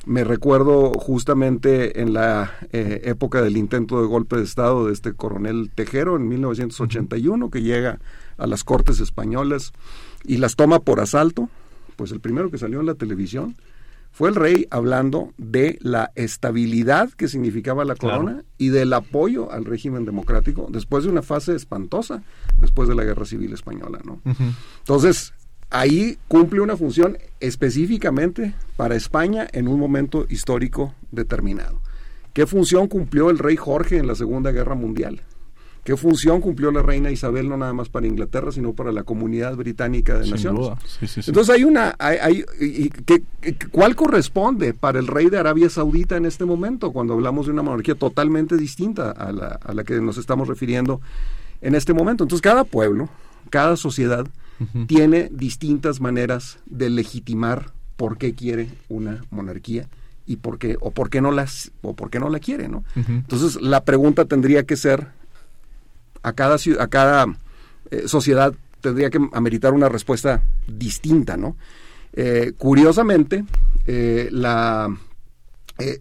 [0.06, 5.12] Me recuerdo justamente en la eh, época del intento de golpe de Estado de este
[5.12, 7.98] coronel Tejero en 1981, que llega
[8.38, 9.72] a las Cortes Españolas
[10.24, 11.50] y las toma por asalto,
[11.96, 13.56] pues el primero que salió en la televisión
[14.12, 19.64] fue el rey hablando de la estabilidad que significaba la corona y del apoyo al
[19.64, 22.22] régimen democrático después de una fase espantosa,
[22.60, 24.20] después de la Guerra Civil Española, ¿no?
[24.80, 25.32] Entonces,
[25.70, 31.80] ahí cumple una función específicamente para España en un momento histórico determinado.
[32.32, 35.22] ¿Qué función cumplió el rey Jorge en la Segunda Guerra Mundial?
[35.84, 39.56] ¿Qué función cumplió la reina Isabel no nada más para Inglaterra, sino para la comunidad
[39.56, 40.68] británica de naciones?
[41.26, 42.44] Entonces hay una, hay,
[43.72, 47.62] ¿cuál corresponde para el rey de Arabia Saudita en este momento, cuando hablamos de una
[47.62, 51.00] monarquía totalmente distinta a la, a la que nos estamos refiriendo
[51.62, 52.24] en este momento?
[52.24, 53.08] Entonces cada pueblo,
[53.48, 54.26] cada sociedad
[54.86, 59.88] tiene distintas maneras de legitimar por qué quiere una monarquía
[60.26, 62.84] y por qué o por qué no las o por qué no la quiere, ¿no?
[62.94, 65.08] Entonces la pregunta tendría que ser
[66.22, 67.26] a cada, a cada
[67.90, 71.56] eh, sociedad tendría que ameritar una respuesta distinta, ¿no?
[72.12, 73.44] Eh, curiosamente,
[73.86, 74.94] eh, la,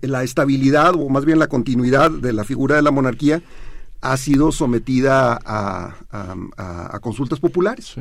[0.01, 3.41] la estabilidad, o más bien la continuidad de la figura de la monarquía,
[4.01, 7.95] ha sido sometida a, consultas populares.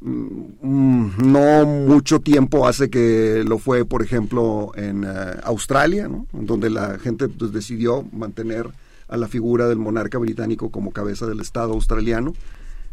[0.00, 5.04] Mm, no mucho tiempo hace que lo fue, por ejemplo, en
[5.42, 6.26] Australia, ¿no?
[6.32, 8.70] donde la gente pues, decidió mantener
[9.08, 12.34] a la figura del monarca británico como cabeza del Estado australiano,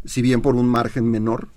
[0.04, 1.48] si bien por un margen menor.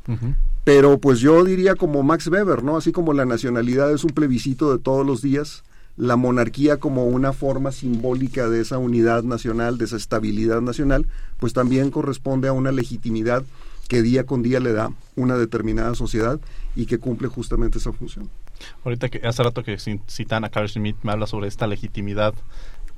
[0.64, 2.78] Pero pues yo diría como Max Weber, ¿no?
[2.78, 5.64] Así como la nacionalidad es un plebiscito de todos los días,
[5.98, 11.08] la monarquía como una forma simbólica de esa unidad nacional, de esa estabilidad nacional,
[11.40, 13.44] pues también corresponde a una legitimidad
[13.90, 16.40] que día con día le da una determinada sociedad
[16.76, 18.30] y que cumple justamente esa función.
[18.86, 22.34] Ahorita que hace rato que citan a Carl Schmitt me habla sobre esta legitimidad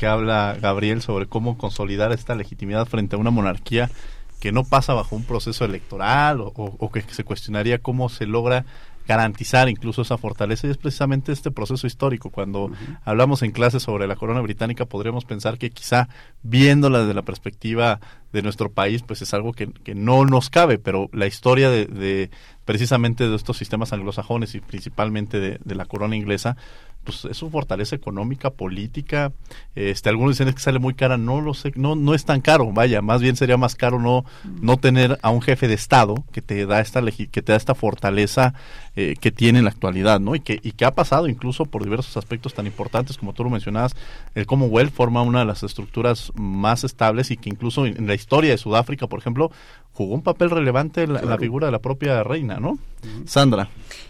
[0.01, 3.91] que habla Gabriel sobre cómo consolidar esta legitimidad frente a una monarquía
[4.39, 8.65] que no pasa bajo un proceso electoral o, que se cuestionaría cómo se logra
[9.07, 10.65] garantizar incluso esa fortaleza.
[10.65, 12.31] Y es precisamente este proceso histórico.
[12.31, 12.71] Cuando
[13.05, 16.09] hablamos en clase sobre la corona británica podríamos pensar que quizá
[16.41, 17.99] viéndola desde la perspectiva
[18.33, 22.31] de nuestro país pues es algo que, no nos cabe, pero la historia de,
[22.65, 26.57] precisamente de estos sistemas anglosajones y principalmente de la corona inglesa
[27.03, 29.31] pues es una fortaleza económica, política.
[29.75, 32.71] Este, algunos dicen que sale muy cara, no lo sé, no, no es tan caro,
[32.71, 34.25] vaya, más bien sería más caro no,
[34.61, 37.75] no tener a un jefe de Estado que te da esta que te da esta
[37.75, 38.53] fortaleza
[38.95, 40.35] eh, que tiene en la actualidad, ¿no?
[40.35, 43.49] Y que, y que ha pasado incluso por diversos aspectos tan importantes como tú lo
[43.49, 43.95] mencionabas,
[44.35, 48.51] el Commonwealth forma una de las estructuras más estables y que incluso en la historia
[48.51, 49.51] de Sudáfrica, por ejemplo,
[49.93, 52.77] jugó un papel relevante la, la figura de la propia reina, ¿no?
[53.25, 53.69] Sandra.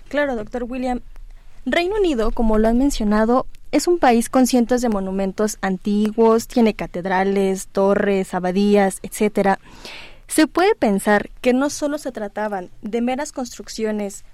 [0.09, 0.99] Claro, doctor William.
[1.65, 6.73] Reino Unido, como lo han mencionado, es un país con cientos de monumentos antiguos, tiene
[6.73, 9.59] catedrales, torres, abadías, etc.
[10.27, 14.25] Se puede pensar que no solo se trataban de meras construcciones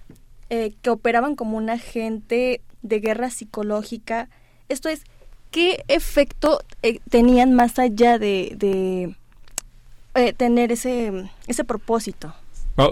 [0.50, 4.30] eh, que operaban como un agente de guerra psicológica,
[4.70, 5.04] esto es,
[5.52, 9.16] ¿qué efecto eh, tenían más allá de,
[10.16, 12.34] eh, tener ese, ese propósito?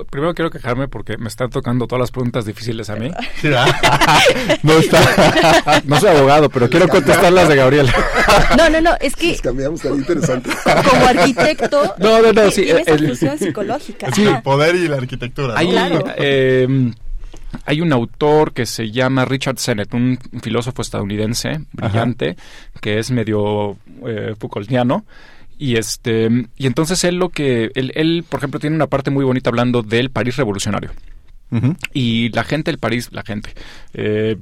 [0.09, 3.11] Primero quiero quejarme porque me están tocando todas las preguntas difíciles a mí.
[4.63, 5.81] no está.
[5.85, 7.91] No soy abogado, pero quiero contestar las de Gabriel.
[8.57, 9.35] No, no, no, es que.
[9.37, 10.49] cambiamos, interesante.
[10.63, 11.95] Como arquitecto.
[11.99, 12.67] No, no, no, sí.
[12.69, 14.11] El, psicológica.
[14.13, 15.55] Sí, el poder y la arquitectura.
[15.57, 15.75] Hay,
[16.17, 16.93] em,
[17.65, 22.35] hay un autor que se llama Richard Sennett, un filósofo estadounidense brillante,
[22.81, 25.05] que es medio eh, Foucaultiano
[25.57, 29.23] y este y entonces él lo que él, él, por ejemplo tiene una parte muy
[29.23, 30.91] bonita hablando del París revolucionario.
[31.93, 33.53] Y la gente del París, la gente,
[33.93, 34.35] eh,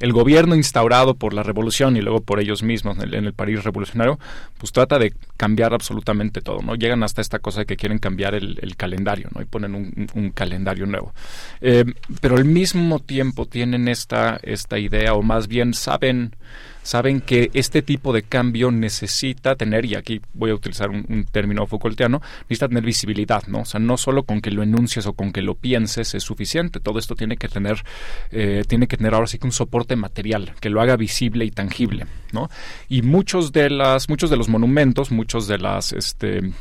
[0.00, 4.18] el gobierno instaurado por la revolución y luego por ellos mismos en el, París revolucionario,
[4.58, 6.74] pues trata de cambiar absolutamente todo, ¿no?
[6.74, 9.42] Llegan hasta esta cosa de que quieren cambiar el, calendario, ¿no?
[9.42, 11.12] Y ponen un, calendario nuevo.
[11.60, 11.84] Eh,
[12.20, 16.34] pero al mismo tiempo tienen esta, esta idea, o más bien saben
[16.82, 21.66] saben que este tipo de cambio necesita tener, y aquí voy a utilizar un, término
[21.66, 23.60] Foucaultiano, necesita tener visibilidad, ¿no?
[23.60, 26.80] O sea, no solo con que lo enuncies o con que lo pienses es suficiente,
[26.80, 27.82] todo esto tiene que tener,
[28.30, 31.50] eh, tiene que tener ahora sí que un soporte material, que lo haga visible y
[31.50, 32.48] tangible, ¿no?
[32.88, 36.52] Y muchos de las, muchos de los monumentos, muchos de las, este,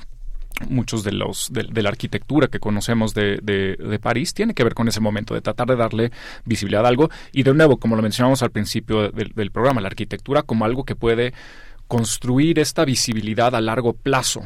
[0.68, 4.88] muchos de los de, la arquitectura que conocemos de, de, París tiene que ver con
[4.88, 6.12] ese momento de tratar de darle
[6.46, 7.10] visibilidad a algo.
[7.32, 10.96] Y de nuevo como lo mencionamos al principio del programa la arquitectura como algo que
[10.96, 11.34] puede
[11.88, 14.44] construir esta visibilidad a largo plazo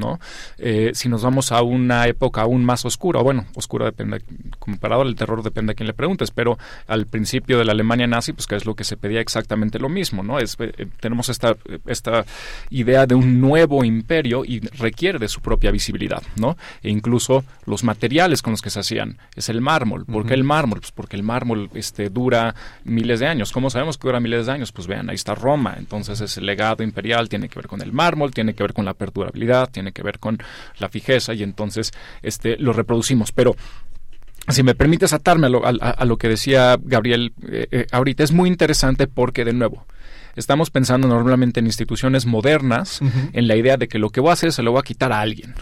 [0.00, 0.18] ¿no?
[0.58, 4.22] Eh, si nos vamos a una época aún más oscura, bueno, oscura depende,
[4.58, 8.32] comparado al terror depende a quién le preguntes, pero al principio de la Alemania nazi,
[8.32, 10.38] pues que es lo que se pedía exactamente lo mismo, ¿no?
[10.38, 12.24] Es, eh, tenemos esta, esta
[12.70, 16.56] idea de un nuevo imperio y requiere de su propia visibilidad, ¿no?
[16.82, 20.06] E incluso los materiales con los que se hacían es el mármol.
[20.06, 20.80] ¿Por qué el mármol?
[20.80, 23.52] Pues porque el mármol este, dura miles de años.
[23.52, 24.72] ¿Cómo sabemos que dura miles de años?
[24.72, 28.32] Pues vean, ahí está Roma, entonces ese legado imperial tiene que ver con el mármol,
[28.32, 30.38] tiene que ver con la perdurabilidad, tiene que ver con
[30.78, 33.32] la fijeza y entonces este, lo reproducimos.
[33.32, 33.56] Pero
[34.48, 39.06] si me permites atarme a lo, que decía Gabriel eh, eh, ahorita, es muy interesante
[39.06, 39.86] porque, de nuevo,
[40.36, 43.00] estamos pensando normalmente en instituciones modernas,
[43.32, 45.12] en la idea de que lo que voy a hacer se lo voy a quitar
[45.12, 45.54] a alguien.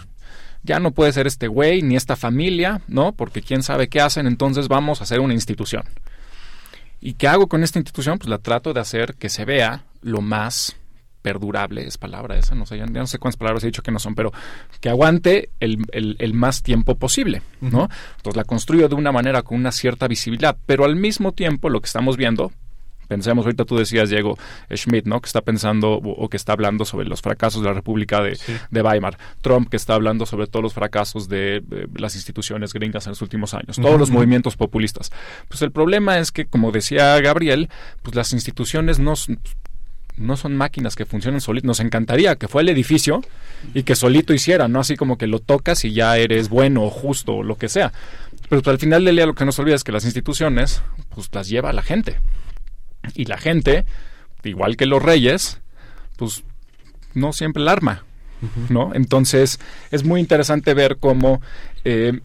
[0.63, 3.13] Ya no puede ser este güey ni esta familia, ¿no?
[3.13, 5.83] Porque quién sabe qué hacen, entonces vamos a hacer una institución.
[7.01, 8.17] ¿Y qué hago con esta institución?
[8.17, 10.75] Pues la trato de hacer que se vea lo más
[11.29, 13.99] perdurable, es palabra esa, no sé, ya, no sé cuántas palabras he dicho que no
[13.99, 14.31] son, pero
[14.81, 17.87] que aguante el, el, más tiempo posible, ¿no?
[18.17, 21.81] Entonces la construyo de una manera con una cierta visibilidad, pero al mismo tiempo lo
[21.81, 22.51] que estamos viendo,
[23.07, 24.37] pensemos, ahorita tú decías, Diego
[24.73, 25.21] Schmidt, ¿no?
[25.21, 29.17] Que está pensando o, que está hablando sobre los fracasos de la República de, Weimar.
[29.41, 31.63] Trump, que está hablando sobre todos los fracasos de,
[31.95, 33.75] las instituciones gringas en los últimos años.
[33.77, 35.11] Todos los movimientos populistas.
[35.47, 37.69] Pues el problema es que, como decía Gabriel,
[38.03, 39.15] pues las instituciones no
[40.17, 41.67] no son máquinas que funcionen solitas.
[41.67, 43.21] Nos encantaría que fuera el edificio
[43.73, 46.89] y que solito hiciera, no así como que lo tocas y ya eres bueno o
[46.89, 47.91] justo o lo que sea.
[48.49, 50.81] Pero pues, al final del día lo que no se olvida es que las instituciones,
[51.13, 52.19] pues las lleva la gente.
[53.15, 53.85] Y la gente,
[54.43, 55.61] igual que los reyes,
[56.17, 56.43] pues
[57.13, 58.03] no siempre la arma.
[58.69, 58.93] ¿No?
[58.93, 59.59] Entonces
[59.91, 61.41] es muy interesante ver cómo
[61.83, 62.21] eh,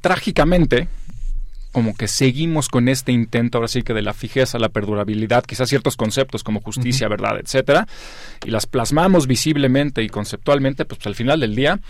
[0.00, 0.88] trágicamente
[1.72, 5.68] como que seguimos con este intento ahora sí que de la fijeza, la perdurabilidad, quizás
[5.68, 7.86] ciertos conceptos como justicia, verdad, etcétera,
[8.44, 11.80] y las plasmamos visiblemente y conceptualmente, pues, al final del día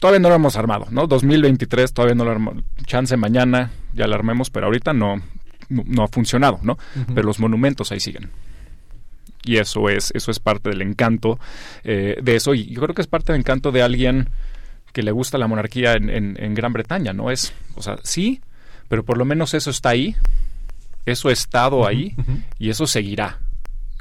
[0.00, 1.06] todavía no lo hemos armado, ¿no?
[1.06, 5.22] 2023 todavía no lo armamos, chance mañana ya lo armemos, pero ahorita no
[5.68, 6.78] no, ha funcionado, ¿no?
[7.14, 8.30] Pero los monumentos ahí siguen
[9.46, 11.38] y eso es eso es parte del encanto
[11.82, 14.30] eh, de eso y yo creo que es parte del encanto de alguien
[14.94, 17.30] que le gusta la monarquía en, Gran Bretaña, ¿no?
[17.30, 18.40] Es, o sea, sí,
[18.88, 20.16] pero por lo menos eso está ahí,
[21.04, 22.14] eso ha estado ahí
[22.58, 23.40] y eso seguirá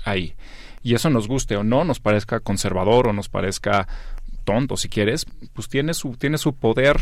[0.05, 0.35] ahí.
[0.83, 3.87] Y eso nos guste o no, nos parezca conservador o nos parezca
[4.45, 6.97] tonto, si quieres, pues tiene su, tiene su poder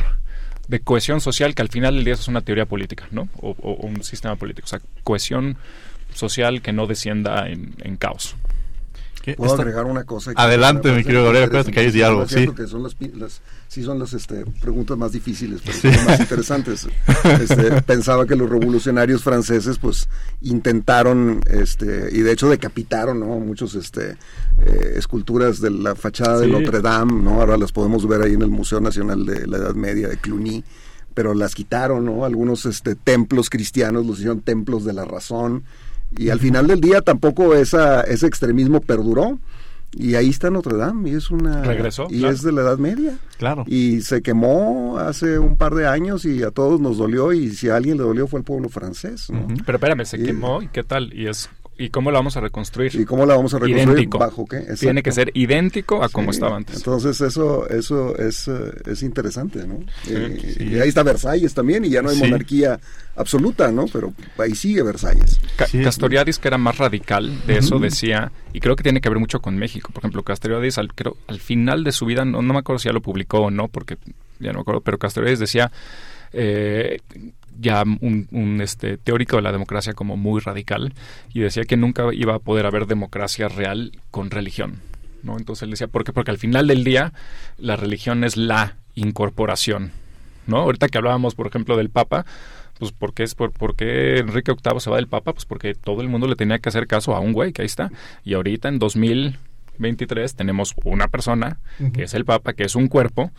[0.69, 3.27] de cohesión social que al final del día es una teoría política, ¿no?
[3.41, 4.65] O, un sistema político.
[4.65, 5.57] O sea, cohesión
[6.13, 8.37] social que no descienda en caos.
[9.37, 10.31] Puedo agregar una cosa.
[10.35, 12.27] Adelante, mi querido Gabriel, acuérdate que hay diálogo.
[12.27, 12.47] Sí.
[12.55, 12.95] Que son las,
[13.67, 16.87] sí son las este, preguntas más difíciles, pero son más interesantes.
[17.41, 20.09] Este, pensaba que los revolucionarios franceses pues
[20.41, 23.39] intentaron, este, y de hecho decapitaron, ¿no?
[23.39, 24.17] Muchos este,
[24.65, 27.41] eh, esculturas de la fachada de Notre Dame, ¿no?
[27.41, 30.63] Ahora las podemos ver ahí en el Museo Nacional de la Edad Media de Cluny
[31.13, 32.25] pero las quitaron, ¿no?
[32.25, 35.63] Algunos este, templos cristianos los hicieron templos de la razón
[36.17, 39.39] y al final del día tampoco esa, ese extremismo perduró.
[39.93, 43.17] Y ahí está Notre Dame y es una regresó y es de la Edad Media.
[43.37, 43.65] Claro.
[43.67, 47.67] Y se quemó hace un par de años y a todos nos dolió y si
[47.67, 49.29] a alguien le dolió fue el pueblo francés.
[49.29, 49.45] ¿no?
[49.65, 51.49] Pero espérame, se Y- quemó y qué tal y es
[51.81, 52.95] y cómo lo vamos a reconstruir.
[52.95, 53.87] ¿Y cómo la vamos a reconstruir?
[53.87, 54.17] Idéntico.
[54.19, 54.59] ¿Bajo qué?
[54.79, 56.77] Tiene que ser idéntico a como Sí, estaba antes.
[56.77, 59.79] Entonces eso eso es, eh, es interesante, ¿no?
[60.07, 60.63] Eh, sí.
[60.63, 62.23] Y ahí está Versalles también y ya no hay Sí.
[62.23, 62.79] monarquía
[63.15, 63.85] absoluta, ¿no?
[63.91, 65.39] Pero ahí sigue Versalles.
[65.57, 69.09] Ca- Sí, Castoriadis, que era más radical de eso, decía, y creo que tiene que
[69.09, 69.89] ver mucho con México.
[69.93, 72.89] Por ejemplo, Castoriadis, al, creo, al final de su vida, no, no me acuerdo si
[72.89, 73.97] ya lo publicó o no, porque
[74.39, 75.71] ya no me acuerdo, pero Castoriadis decía,
[76.33, 76.99] eh,
[77.59, 80.93] ya un, un, este, teórico de la democracia como muy radical,
[81.33, 84.79] y decía que nunca iba a poder haber democracia real con religión.
[85.23, 85.37] ¿no?
[85.37, 86.13] Entonces él decía, ¿por qué?
[86.13, 87.13] Porque al final del día
[87.57, 89.91] la religión es la incorporación.
[90.47, 90.57] ¿no?
[90.57, 92.25] Ahorita que hablábamos, por ejemplo, del Papa,
[92.79, 95.33] pues ¿por qué, es por, por qué Enrique VIII se va del Papa?
[95.33, 97.67] Pues porque todo el mundo le tenía que hacer caso a un güey que ahí
[97.67, 97.91] está.
[98.23, 101.59] Y ahorita en 2023 tenemos una persona
[101.93, 103.31] que es el Papa, que es un cuerpo,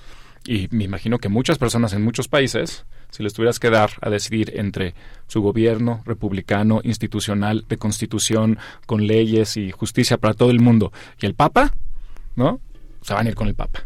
[0.44, 4.10] y me imagino que muchas personas en muchos países, si les tuvieras que dar a
[4.10, 4.94] decidir entre
[5.28, 11.26] su gobierno republicano, institucional, de constitución, con leyes y justicia para todo el mundo, y
[11.26, 11.72] el Papa,
[12.34, 12.58] ¿no?
[13.02, 13.84] Se van a ir con el Papa.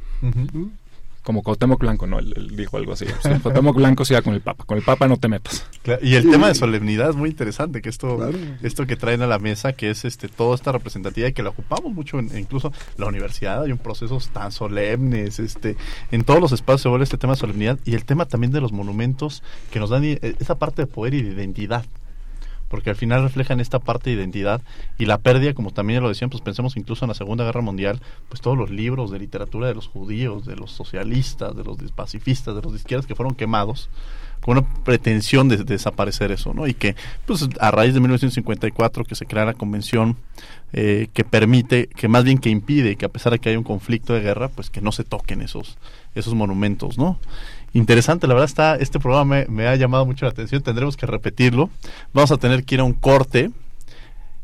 [1.26, 2.20] Como Cuauhtémoc Blanco, ¿no?
[2.20, 3.04] Él, él dijo algo así.
[3.04, 4.62] O sea, Cuauhtémoc Blanco se iba con el Papa.
[4.64, 5.66] Con el Papa no te metas.
[5.82, 8.38] Claro, Y el tema de solemnidad es muy interesante, que esto, Claro.
[8.62, 11.48] esto que traen a la mesa, que es este toda esta representatividad y que la
[11.50, 15.76] ocupamos mucho, en, incluso la universidad, hay un procesos tan solemnes, este,
[16.12, 18.60] en todos los espacios se vuelve este tema de solemnidad y el tema también de
[18.60, 21.84] los monumentos que nos dan i- esa parte de poder y de identidad.
[22.68, 24.60] Porque al final reflejan esta parte de identidad
[24.98, 28.00] y la pérdida, como también lo decían, pues pensemos incluso en la Segunda Guerra Mundial,
[28.28, 32.54] pues todos los libros de literatura de los judíos, de los socialistas, de los pacifistas,
[32.54, 33.88] de los de izquierdas que fueron quemados,
[34.46, 36.68] con una pretensión de, de desaparecer eso, ¿no?
[36.68, 36.94] Y que,
[37.26, 40.16] pues, a raíz de 1954 que se crea la convención
[40.72, 43.64] eh, que permite, que más bien que impide, que a pesar de que haya un
[43.64, 45.78] conflicto de guerra, pues que no se toquen esos,
[46.14, 47.18] esos monumentos, ¿no?
[47.72, 51.68] Interesante, la verdad está, este programa me ha llamado mucho la atención, tendremos que repetirlo.
[52.12, 53.50] Vamos a tener que ir a un corte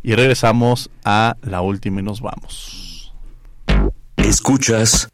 [0.02, 3.14] y regresamos a la última y nos vamos.
[4.16, 5.10] Escuchas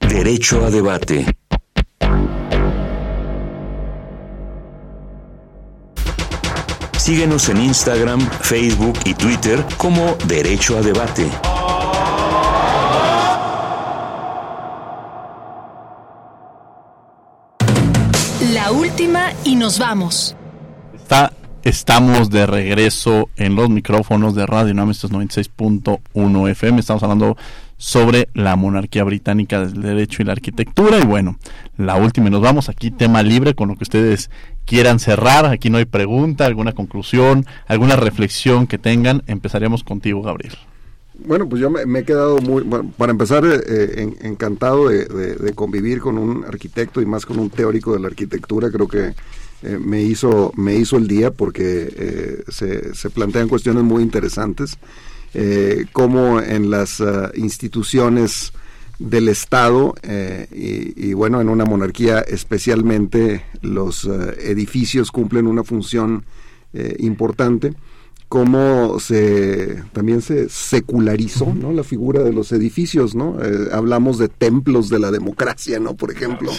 [0.00, 1.26] Derecho a Debate.
[7.06, 11.30] Síguenos en Instagram, Facebook y Twitter como Derecho a Debate.
[18.52, 20.34] La última y nos vamos.
[20.96, 21.32] Está,
[21.62, 26.80] estamos de regreso en los micrófonos de Radio UNAM, estos 96.1 FM.
[26.80, 27.36] Estamos hablando
[27.78, 30.98] sobre la monarquía británica del derecho y la arquitectura.
[30.98, 31.38] Y bueno,
[31.76, 34.30] la última y nos vamos aquí, tema libre con lo que ustedes
[34.64, 35.46] quieran cerrar.
[35.46, 39.22] Aquí no hay pregunta, alguna conclusión, alguna reflexión que tengan.
[39.26, 40.54] Empezaremos contigo, Gabriel.
[41.24, 45.06] Bueno, pues yo me, he quedado muy, bueno, para empezar, eh, eh, en- encantado de,
[45.06, 48.70] de- de convivir con un arquitecto y más con un teórico de la arquitectura.
[48.70, 49.14] Creo que
[49.62, 52.44] eh, me hizo me hizo el día porque eh,
[52.92, 54.76] se plantean cuestiones muy interesantes,
[55.34, 58.52] eh, como en las ah, instituciones
[58.98, 66.24] del Estado eh, y, bueno, en una monarquía especialmente los eh, edificios cumplen una función
[66.72, 67.74] eh, importante
[68.28, 74.28] cómo se también se secularizó no la figura de los edificios no Eh, hablamos de
[74.28, 76.50] templos de la democracia no por ejemplo.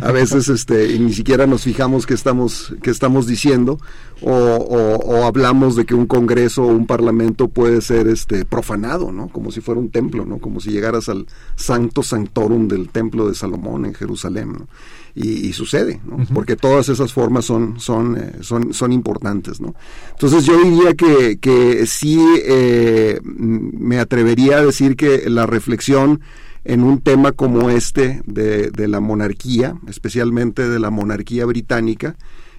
[0.00, 3.78] A veces este y ni siquiera nos fijamos qué estamos qué estamos diciendo
[4.22, 9.12] o, o- o hablamos de que un congreso o un parlamento puede ser este profanado
[9.12, 13.28] no como si fuera un templo no como si llegaras al santo sanctorum del templo
[13.28, 14.68] de Salomón en Jerusalén ¿no?
[15.14, 16.24] Y, y sucede, ¿no?
[16.32, 19.60] porque todas esas formas son, son, eh, son, son importantes.
[19.60, 19.74] ¿no?
[20.10, 26.20] Entonces yo diría que, que sí eh, me atrevería a decir que la reflexión
[26.64, 32.16] en un tema como este de, de la monarquía, especialmente de la monarquía británica,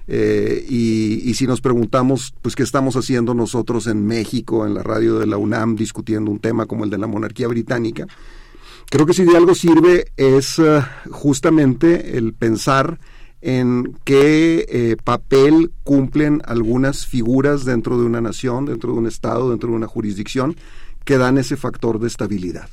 [0.07, 4.83] eh, y, y si nos preguntamos, pues, ¿qué estamos haciendo nosotros en México, en la
[4.83, 8.07] radio de la UNAM, discutiendo un tema como el de la monarquía británica?
[8.91, 10.81] Creo que si de algo sirve es eh,
[11.11, 12.99] justamente el pensar
[13.39, 19.49] en qué eh, papel cumplen algunas figuras dentro de una nación, dentro de un estado,
[19.49, 20.57] dentro de una jurisdicción,
[21.05, 22.67] que dan ese factor de estabilidad.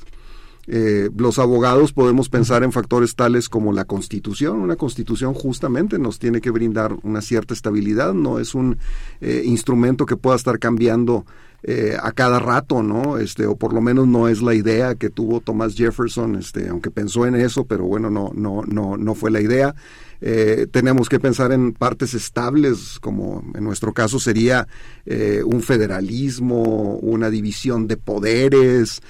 [0.67, 4.59] Eh, los abogados podemos pensar en factores tales como la constitución.
[4.59, 8.77] Una constitución justamente nos tiene que brindar una cierta estabilidad, no es un
[9.21, 11.25] instrumento que pueda estar cambiando
[11.61, 13.17] eh, a cada rato, ¿no?
[13.17, 16.89] Este, o por lo menos no es la idea que tuvo Thomas Jefferson, este, aunque
[16.89, 19.75] pensó en eso, pero bueno, no, no, no, no fue la idea.
[20.21, 24.69] Eh, tenemos que pensar en partes estables, como en nuestro caso sería
[25.05, 29.01] eh, un federalismo, una división de poderes,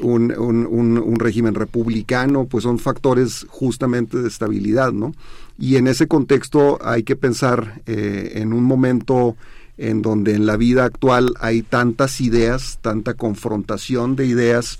[0.00, 5.14] un, un, un, régimen republicano, pues son factores justamente de estabilidad, ¿no?
[5.58, 9.36] Y en ese contexto hay que pensar en un momento
[9.78, 14.78] en donde en la vida actual hay tantas ideas, tanta confrontación de ideas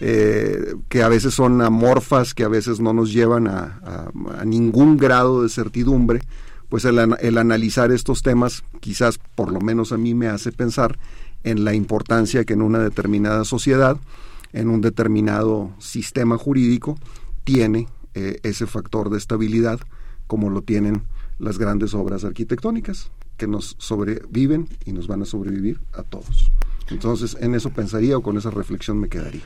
[0.00, 4.10] eh, que a veces son amorfas, que a veces no nos llevan a,
[4.44, 6.20] ningún grado de certidumbre,
[6.68, 10.98] pues el, el, analizar estos temas quizás por lo menos a mí me hace pensar
[11.42, 13.98] en la importancia que en una determinada sociedad,
[14.52, 16.96] en un determinado sistema jurídico,
[17.44, 19.80] tiene eh, ese factor de estabilidad
[20.26, 21.02] como lo tienen
[21.38, 26.50] las grandes obras arquitectónicas que nos sobreviven y nos van a sobrevivir a todos.
[26.90, 29.40] Entonces, en eso pensaría o con esa reflexión me quedaría.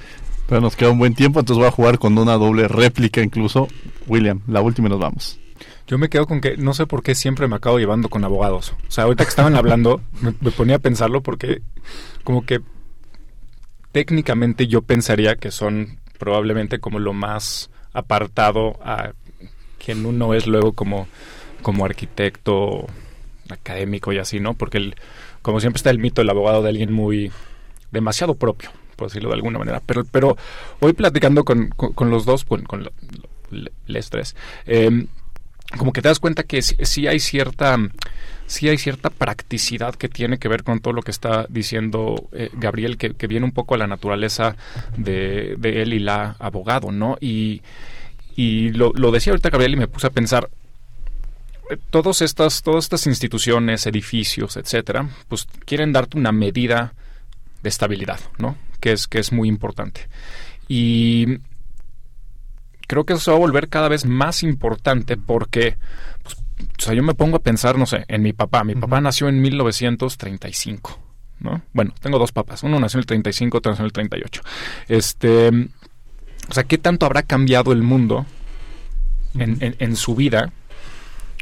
[0.48, 3.68] Pero nos queda un buen tiempo, entonces voy a jugar con una doble réplica incluso.
[4.08, 5.38] William, la última y nos vamos.
[5.86, 8.74] Yo me quedo con que no sé por qué siempre me acabo llevando con abogados.
[8.88, 11.62] O sea, ahorita que estaban hablando, me, me ponía a pensarlo porque
[12.24, 12.60] como que
[13.92, 19.12] técnicamente yo pensaría que son probablemente como lo más apartado a
[19.84, 21.08] quien uno es luego como,
[21.62, 22.86] como arquitecto
[23.48, 24.54] académico y así, ¿no?
[24.54, 24.96] Porque el,
[25.42, 27.30] como siempre está el mito del abogado de alguien muy
[27.90, 29.82] demasiado propio, por decirlo de alguna manera.
[29.84, 30.36] Pero, pero
[30.80, 32.88] hoy platicando con, con, los dos, con, con
[34.10, 34.36] tres,
[34.66, 35.06] em,
[35.76, 37.78] como que te das cuenta que sí, hay cierta
[38.46, 42.50] sí hay cierta practicidad que tiene que ver con todo lo que está diciendo eh,
[42.52, 44.56] Gabriel, que, que, viene un poco a la naturaleza
[44.96, 47.16] de, de él y la abogado, ¿no?
[47.18, 47.62] Y,
[48.36, 50.50] y lo, lo, decía ahorita Gabriel y me puse a pensar,
[51.90, 56.94] todas estas, todas estas instituciones, edificios, etcétera, pues quieren darte una medida
[57.62, 58.56] de estabilidad, ¿no?
[58.80, 60.08] Que es, que es muy importante.
[60.68, 61.38] Y
[62.86, 65.76] creo que eso se va a volver cada vez más importante porque,
[66.22, 66.36] pues,
[66.78, 68.64] o sea, yo me pongo a pensar, no sé, en mi papá.
[68.64, 70.98] Mi papá nació en 1935,
[71.40, 71.62] ¿no?
[71.72, 72.62] Bueno, tengo dos papás.
[72.62, 74.42] Uno nació en el 35, otro nació en el 38.
[74.88, 75.48] Este,
[76.48, 78.26] o sea, ¿qué tanto habrá cambiado el mundo
[79.34, 80.52] en, en su vida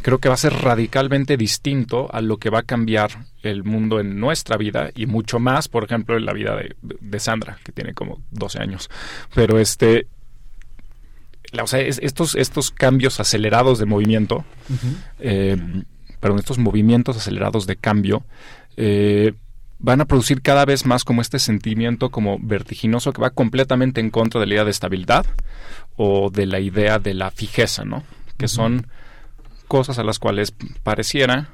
[0.03, 4.01] creo que va a ser radicalmente distinto a lo que va a cambiar el mundo
[4.01, 7.94] en nuestra vida y mucho más, por ejemplo, en la vida de, Sandra, que tiene
[7.94, 8.90] como 12 años.
[9.34, 10.07] Pero este,
[11.61, 14.44] o sea, estos, estos cambios acelerados de movimiento,
[15.18, 15.57] eh,
[16.20, 18.24] perdón, estos movimientos acelerados de cambio,
[18.76, 19.34] eh,
[19.78, 24.11] van a producir cada vez más como este sentimiento como vertiginoso que va completamente en
[24.11, 25.26] contra de la idea de estabilidad
[25.96, 28.05] o de la idea de la fijeza, ¿no?
[28.36, 28.86] Que son
[29.70, 30.52] cosas a las cuales
[30.82, 31.50] pareciera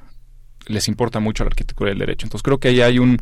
[0.68, 2.24] les importa mucho la arquitectura del derecho.
[2.24, 3.18] Entonces creo que ahí hay un,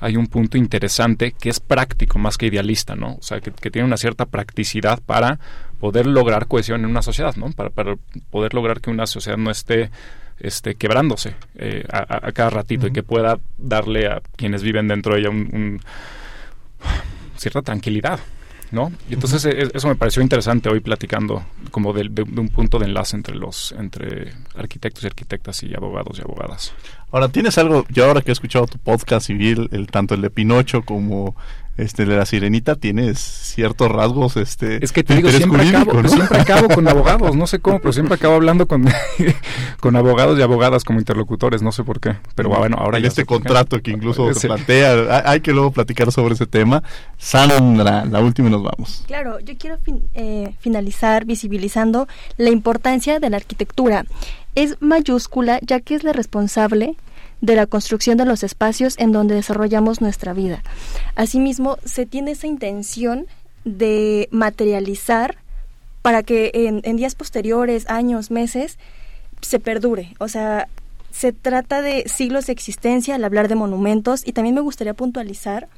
[0.00, 3.16] hay un punto interesante que es práctico más que idealista, ¿no?
[3.16, 5.38] O sea, que, tiene una cierta practicidad para
[5.78, 7.52] poder lograr cohesión en una sociedad, ¿no?
[7.52, 7.70] Para,
[8.30, 9.90] poder lograr que una sociedad no esté
[10.40, 15.20] este, quebrándose eh, a, cada ratito y que pueda darle a quienes viven dentro de
[15.20, 15.80] ella un
[17.36, 18.18] cierta tranquilidad.
[18.70, 18.92] ¿No?
[19.08, 23.16] Y entonces e, eso me pareció interesante hoy platicando como de, un punto de enlace
[23.16, 26.72] entre los entre arquitectos y arquitectas y abogados y abogadas.
[27.10, 27.86] Ahora, ¿tienes algo?
[27.88, 31.34] Yo ahora que he escuchado tu podcast civil el, tanto el de Pinocho como
[31.78, 36.40] este de la sirenita tienes ciertos rasgos este es que te digo siempre acabo, siempre
[36.40, 38.86] acabo con abogados no sé cómo pero siempre acabo hablando con
[39.80, 43.24] con abogados y abogadas como interlocutores no sé por qué pero bueno ahora en este
[43.24, 46.82] contrato que incluso se plantea hay que luego platicar sobre ese tema.
[47.16, 49.04] Sandra la última y nos vamos.
[49.06, 49.78] Claro yo quiero
[50.14, 54.04] eh, finalizar visibilizando la importancia de la arquitectura.
[54.54, 56.96] Es mayúscula ya que es la responsable
[57.40, 60.62] de la construcción de los espacios en donde desarrollamos nuestra vida.
[61.14, 63.26] Asimismo, se tiene esa intención
[63.64, 65.36] de materializar
[66.02, 68.78] para que en, días posteriores, años, meses,
[69.40, 70.14] se perdure.
[70.18, 70.68] O sea,
[71.10, 75.68] se trata de siglos de existencia al hablar de monumentos y también me gustaría puntualizar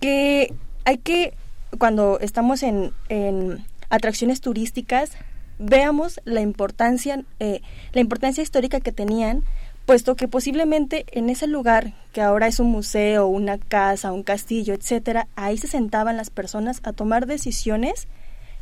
[0.00, 0.52] que
[0.84, 1.34] hay que,
[1.78, 5.10] cuando estamos en, en atracciones turísticas,
[5.58, 7.60] veamos la importancia, eh,
[7.92, 9.44] la importancia histórica que tenían
[9.86, 14.74] puesto que posiblemente en ese lugar, que ahora es un museo, una casa, un castillo,
[14.74, 18.08] etcétera, ahí se sentaban las personas a tomar decisiones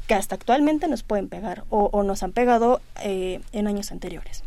[0.06, 4.42] que hasta actualmente nos pueden pegar o, nos han pegado eh, en años anteriores.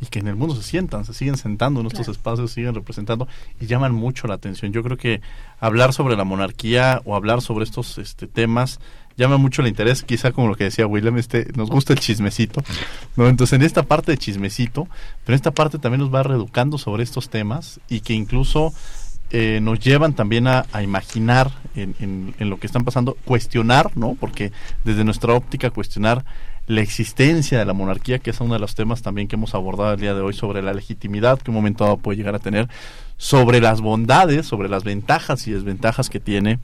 [0.00, 3.26] Y que en el mundo se sientan, se siguen sentando en estos espacios, siguen representando
[3.60, 4.72] y llaman mucho la atención.
[4.72, 5.22] Yo creo que
[5.60, 8.80] hablar sobre la monarquía o hablar sobre estos este, temas
[9.16, 12.62] llama mucho el interés, quizá como lo que decía William, este, nos gusta el chismecito,
[13.16, 13.28] ¿no?
[13.28, 14.88] Entonces en esta parte de chismecito,
[15.24, 18.72] pero en esta parte también nos va reeducando sobre estos temas y que incluso
[19.30, 24.16] eh, nos llevan también a, imaginar en, lo que están pasando, cuestionar, ¿no?
[24.18, 24.52] Porque
[24.84, 26.24] desde nuestra óptica cuestionar
[26.66, 29.94] la existencia de la monarquía, que es uno de los temas también que hemos abordado
[29.94, 32.68] el día de hoy, sobre la legitimidad que un momento dado puede llegar a tener,
[33.16, 36.58] sobre las bondades, sobre las ventajas y desventajas que tiene,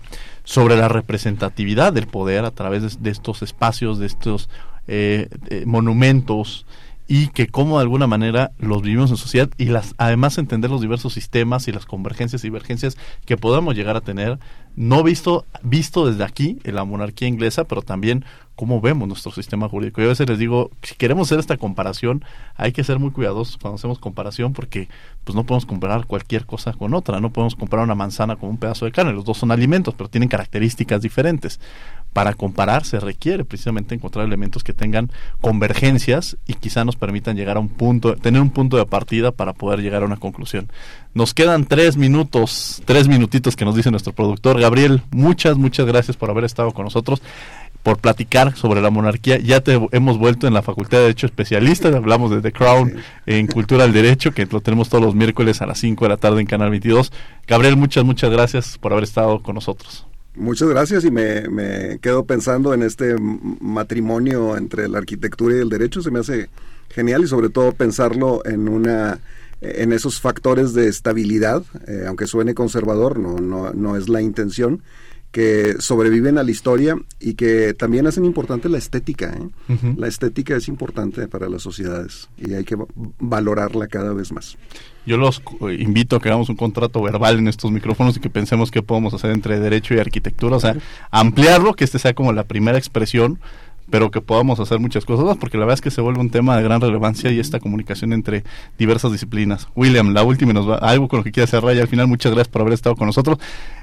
[0.45, 4.49] sobre la representatividad del poder a través de, estos espacios, de estos
[4.87, 5.29] eh,
[5.67, 6.67] monumentos,
[7.13, 10.81] y que como de alguna manera los vivimos en sociedad y las además entender los
[10.81, 12.97] diversos sistemas y las convergencias y divergencias
[13.27, 14.39] que podemos llegar a tener
[14.77, 18.25] no visto visto desde aquí en la monarquía inglesa pero también
[18.61, 20.03] cómo vemos nuestro sistema jurídico.
[20.03, 22.23] Yo a veces les digo, si queremos hacer esta comparación,
[22.57, 24.87] hay que ser muy cuidadosos cuando hacemos comparación porque
[25.25, 28.59] pues no podemos comparar cualquier cosa con otra, no podemos comparar una manzana con un
[28.59, 31.59] pedazo de carne, los dos son alimentos, pero tienen características diferentes
[32.13, 35.11] para comparar se requiere precisamente encontrar elementos que tengan
[35.41, 39.53] convergencias y quizá nos permitan llegar a un punto, tener un punto de partida para
[39.53, 40.69] poder llegar a una conclusión.
[41.15, 45.03] Nos quedan tres minutos, tres minutitos que nos dice nuestro productor Gabriel.
[45.11, 47.21] Muchas, muchas gracias por haber estado con nosotros
[47.83, 49.39] por platicar sobre la monarquía.
[49.39, 52.95] Ya te hemos vuelto en la Facultad de Derecho especialista, hablamos de The Crown
[53.27, 56.17] en Cultura del Derecho, que lo tenemos todos los miércoles a las 5 de la
[56.17, 57.13] tarde en Canal 22.
[57.47, 60.07] Gabriel, muchas, muchas gracias por haber estado con nosotros.
[60.37, 65.69] Muchas gracias y me, me, quedo pensando en este matrimonio entre la arquitectura y el
[65.69, 66.03] derecho.
[66.03, 66.49] Se me hace
[66.91, 69.21] genial y sobre todo pensarlo en una
[69.61, 74.83] en esos factores de estabilidad, eh, aunque suene conservador, no, no, no es la intención,
[75.31, 79.33] que sobreviven a la historia y que también hacen importante la estética.
[79.33, 79.95] ¿eh?
[79.97, 82.77] La estética es importante para las sociedades y hay que
[83.21, 84.57] valorarla cada vez más.
[85.07, 85.41] Yo los
[85.79, 89.15] invito a que hagamos un contrato verbal en estos micrófonos y que pensemos qué podemos
[89.15, 90.77] hacer entre derecho y arquitectura, o sea,
[91.11, 93.39] ampliarlo, que este sea como la primera expresión
[93.91, 96.31] pero que podamos hacer muchas cosas más, porque la verdad es que se vuelve un
[96.31, 98.45] tema de gran relevancia y esta comunicación entre
[98.79, 99.69] diversas disciplinas.
[99.75, 102.33] William, la última nos va, algo con lo que quieras cerrar y al final muchas
[102.33, 103.39] gracias por haber estado con nosotros.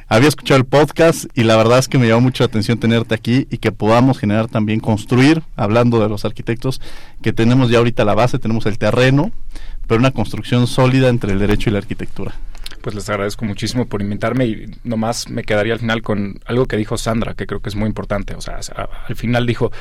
[0.07, 3.13] Había escuchado el podcast y la verdad es que me llamó mucho la atención tenerte
[3.13, 6.81] aquí y que podamos generar también, construir, hablando de los arquitectos,
[7.21, 9.31] que tenemos ya ahorita la base, tenemos el terreno,
[9.85, 12.35] pero una construcción sólida entre el derecho y la arquitectura
[12.87, 16.77] pues les agradezco muchísimo por invitarme y nomás me quedaría al final con algo que
[16.77, 18.33] dijo Sandra, que creo que es muy importante.
[18.33, 18.61] O sea,
[19.09, 19.73] al final dijo,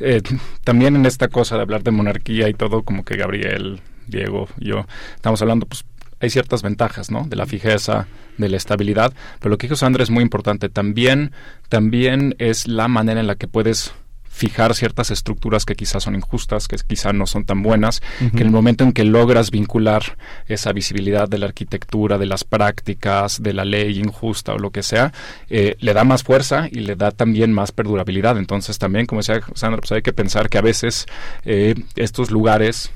[0.00, 0.22] eh,
[0.64, 4.86] también en esta cosa de hablar de monarquía y todo, como que Gabriel, Diego yo
[5.14, 5.84] estamos hablando, pues
[6.20, 7.26] hay ciertas ventajas, ¿no?
[7.28, 8.06] De la fijeza,
[8.38, 10.70] de la estabilidad, pero lo que dijo Sandra es muy importante.
[10.70, 11.32] También,
[11.68, 13.92] también es la manera en la que puedes
[14.34, 18.46] fijar ciertas estructuras que quizás son injustas, que quizás no son tan buenas, que en
[18.48, 20.18] el momento en que logras vincular
[20.48, 24.82] esa visibilidad de la arquitectura, de las prácticas, de la ley injusta o lo que
[24.82, 25.12] sea,
[25.48, 28.36] eh, le da más fuerza y le da también más perdurabilidad.
[28.36, 31.06] Entonces también, como decía Sandra, pues hay que pensar que a veces
[31.44, 32.90] eh, estos lugares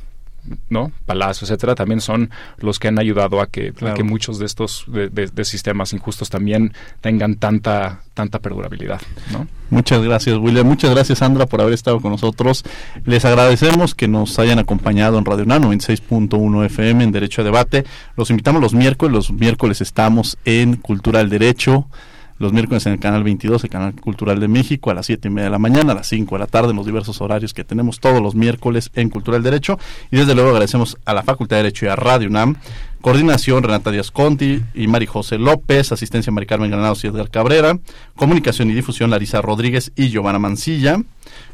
[0.69, 0.93] ¿no?
[1.07, 5.45] Palacios, etcétera, también son los que han ayudado a que, que muchos de estos de,
[5.45, 9.01] sistemas injustos también tengan tanta tanta perdurabilidad,
[9.33, 9.47] ¿no?
[9.71, 10.67] Muchas gracias, William.
[10.67, 12.65] Muchas gracias, Sandra, por haber estado con nosotros.
[13.05, 17.85] Les agradecemos que nos hayan acompañado en Radio Nano 26.1 FM en Derecho a Debate.
[18.17, 19.15] Los invitamos los miércoles.
[19.15, 21.87] Los miércoles estamos en Cultura del Derecho
[22.39, 25.31] los miércoles en el canal 22, el canal cultural de México, a las 7 y
[25.31, 27.65] media de la mañana, a las 5 de la tarde, en los diversos horarios que
[27.65, 29.79] tenemos todos los miércoles en Cultural Derecho.
[30.11, 32.57] Y desde luego agradecemos a la Facultad de Derecho y a Radio UNAM.
[33.01, 37.79] Coordinación Renata Díaz Conti y Mari José López, asistencia Mari Carmen Granados y Edgar Cabrera,
[38.17, 41.01] comunicación y difusión Larisa Rodríguez y Giovanna Mancilla,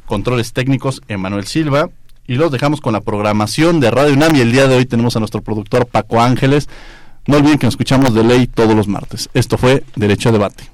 [0.07, 1.91] controles técnicos Emanuel Silva,
[2.27, 5.17] y los dejamos con la programación de Radio UNAM y el día de hoy tenemos
[5.17, 6.69] a nuestro productor Paco Ángeles.
[7.27, 9.29] No olviden que nos escuchamos de ley todos los martes.
[9.35, 10.74] Esto fue Derecho a Debate.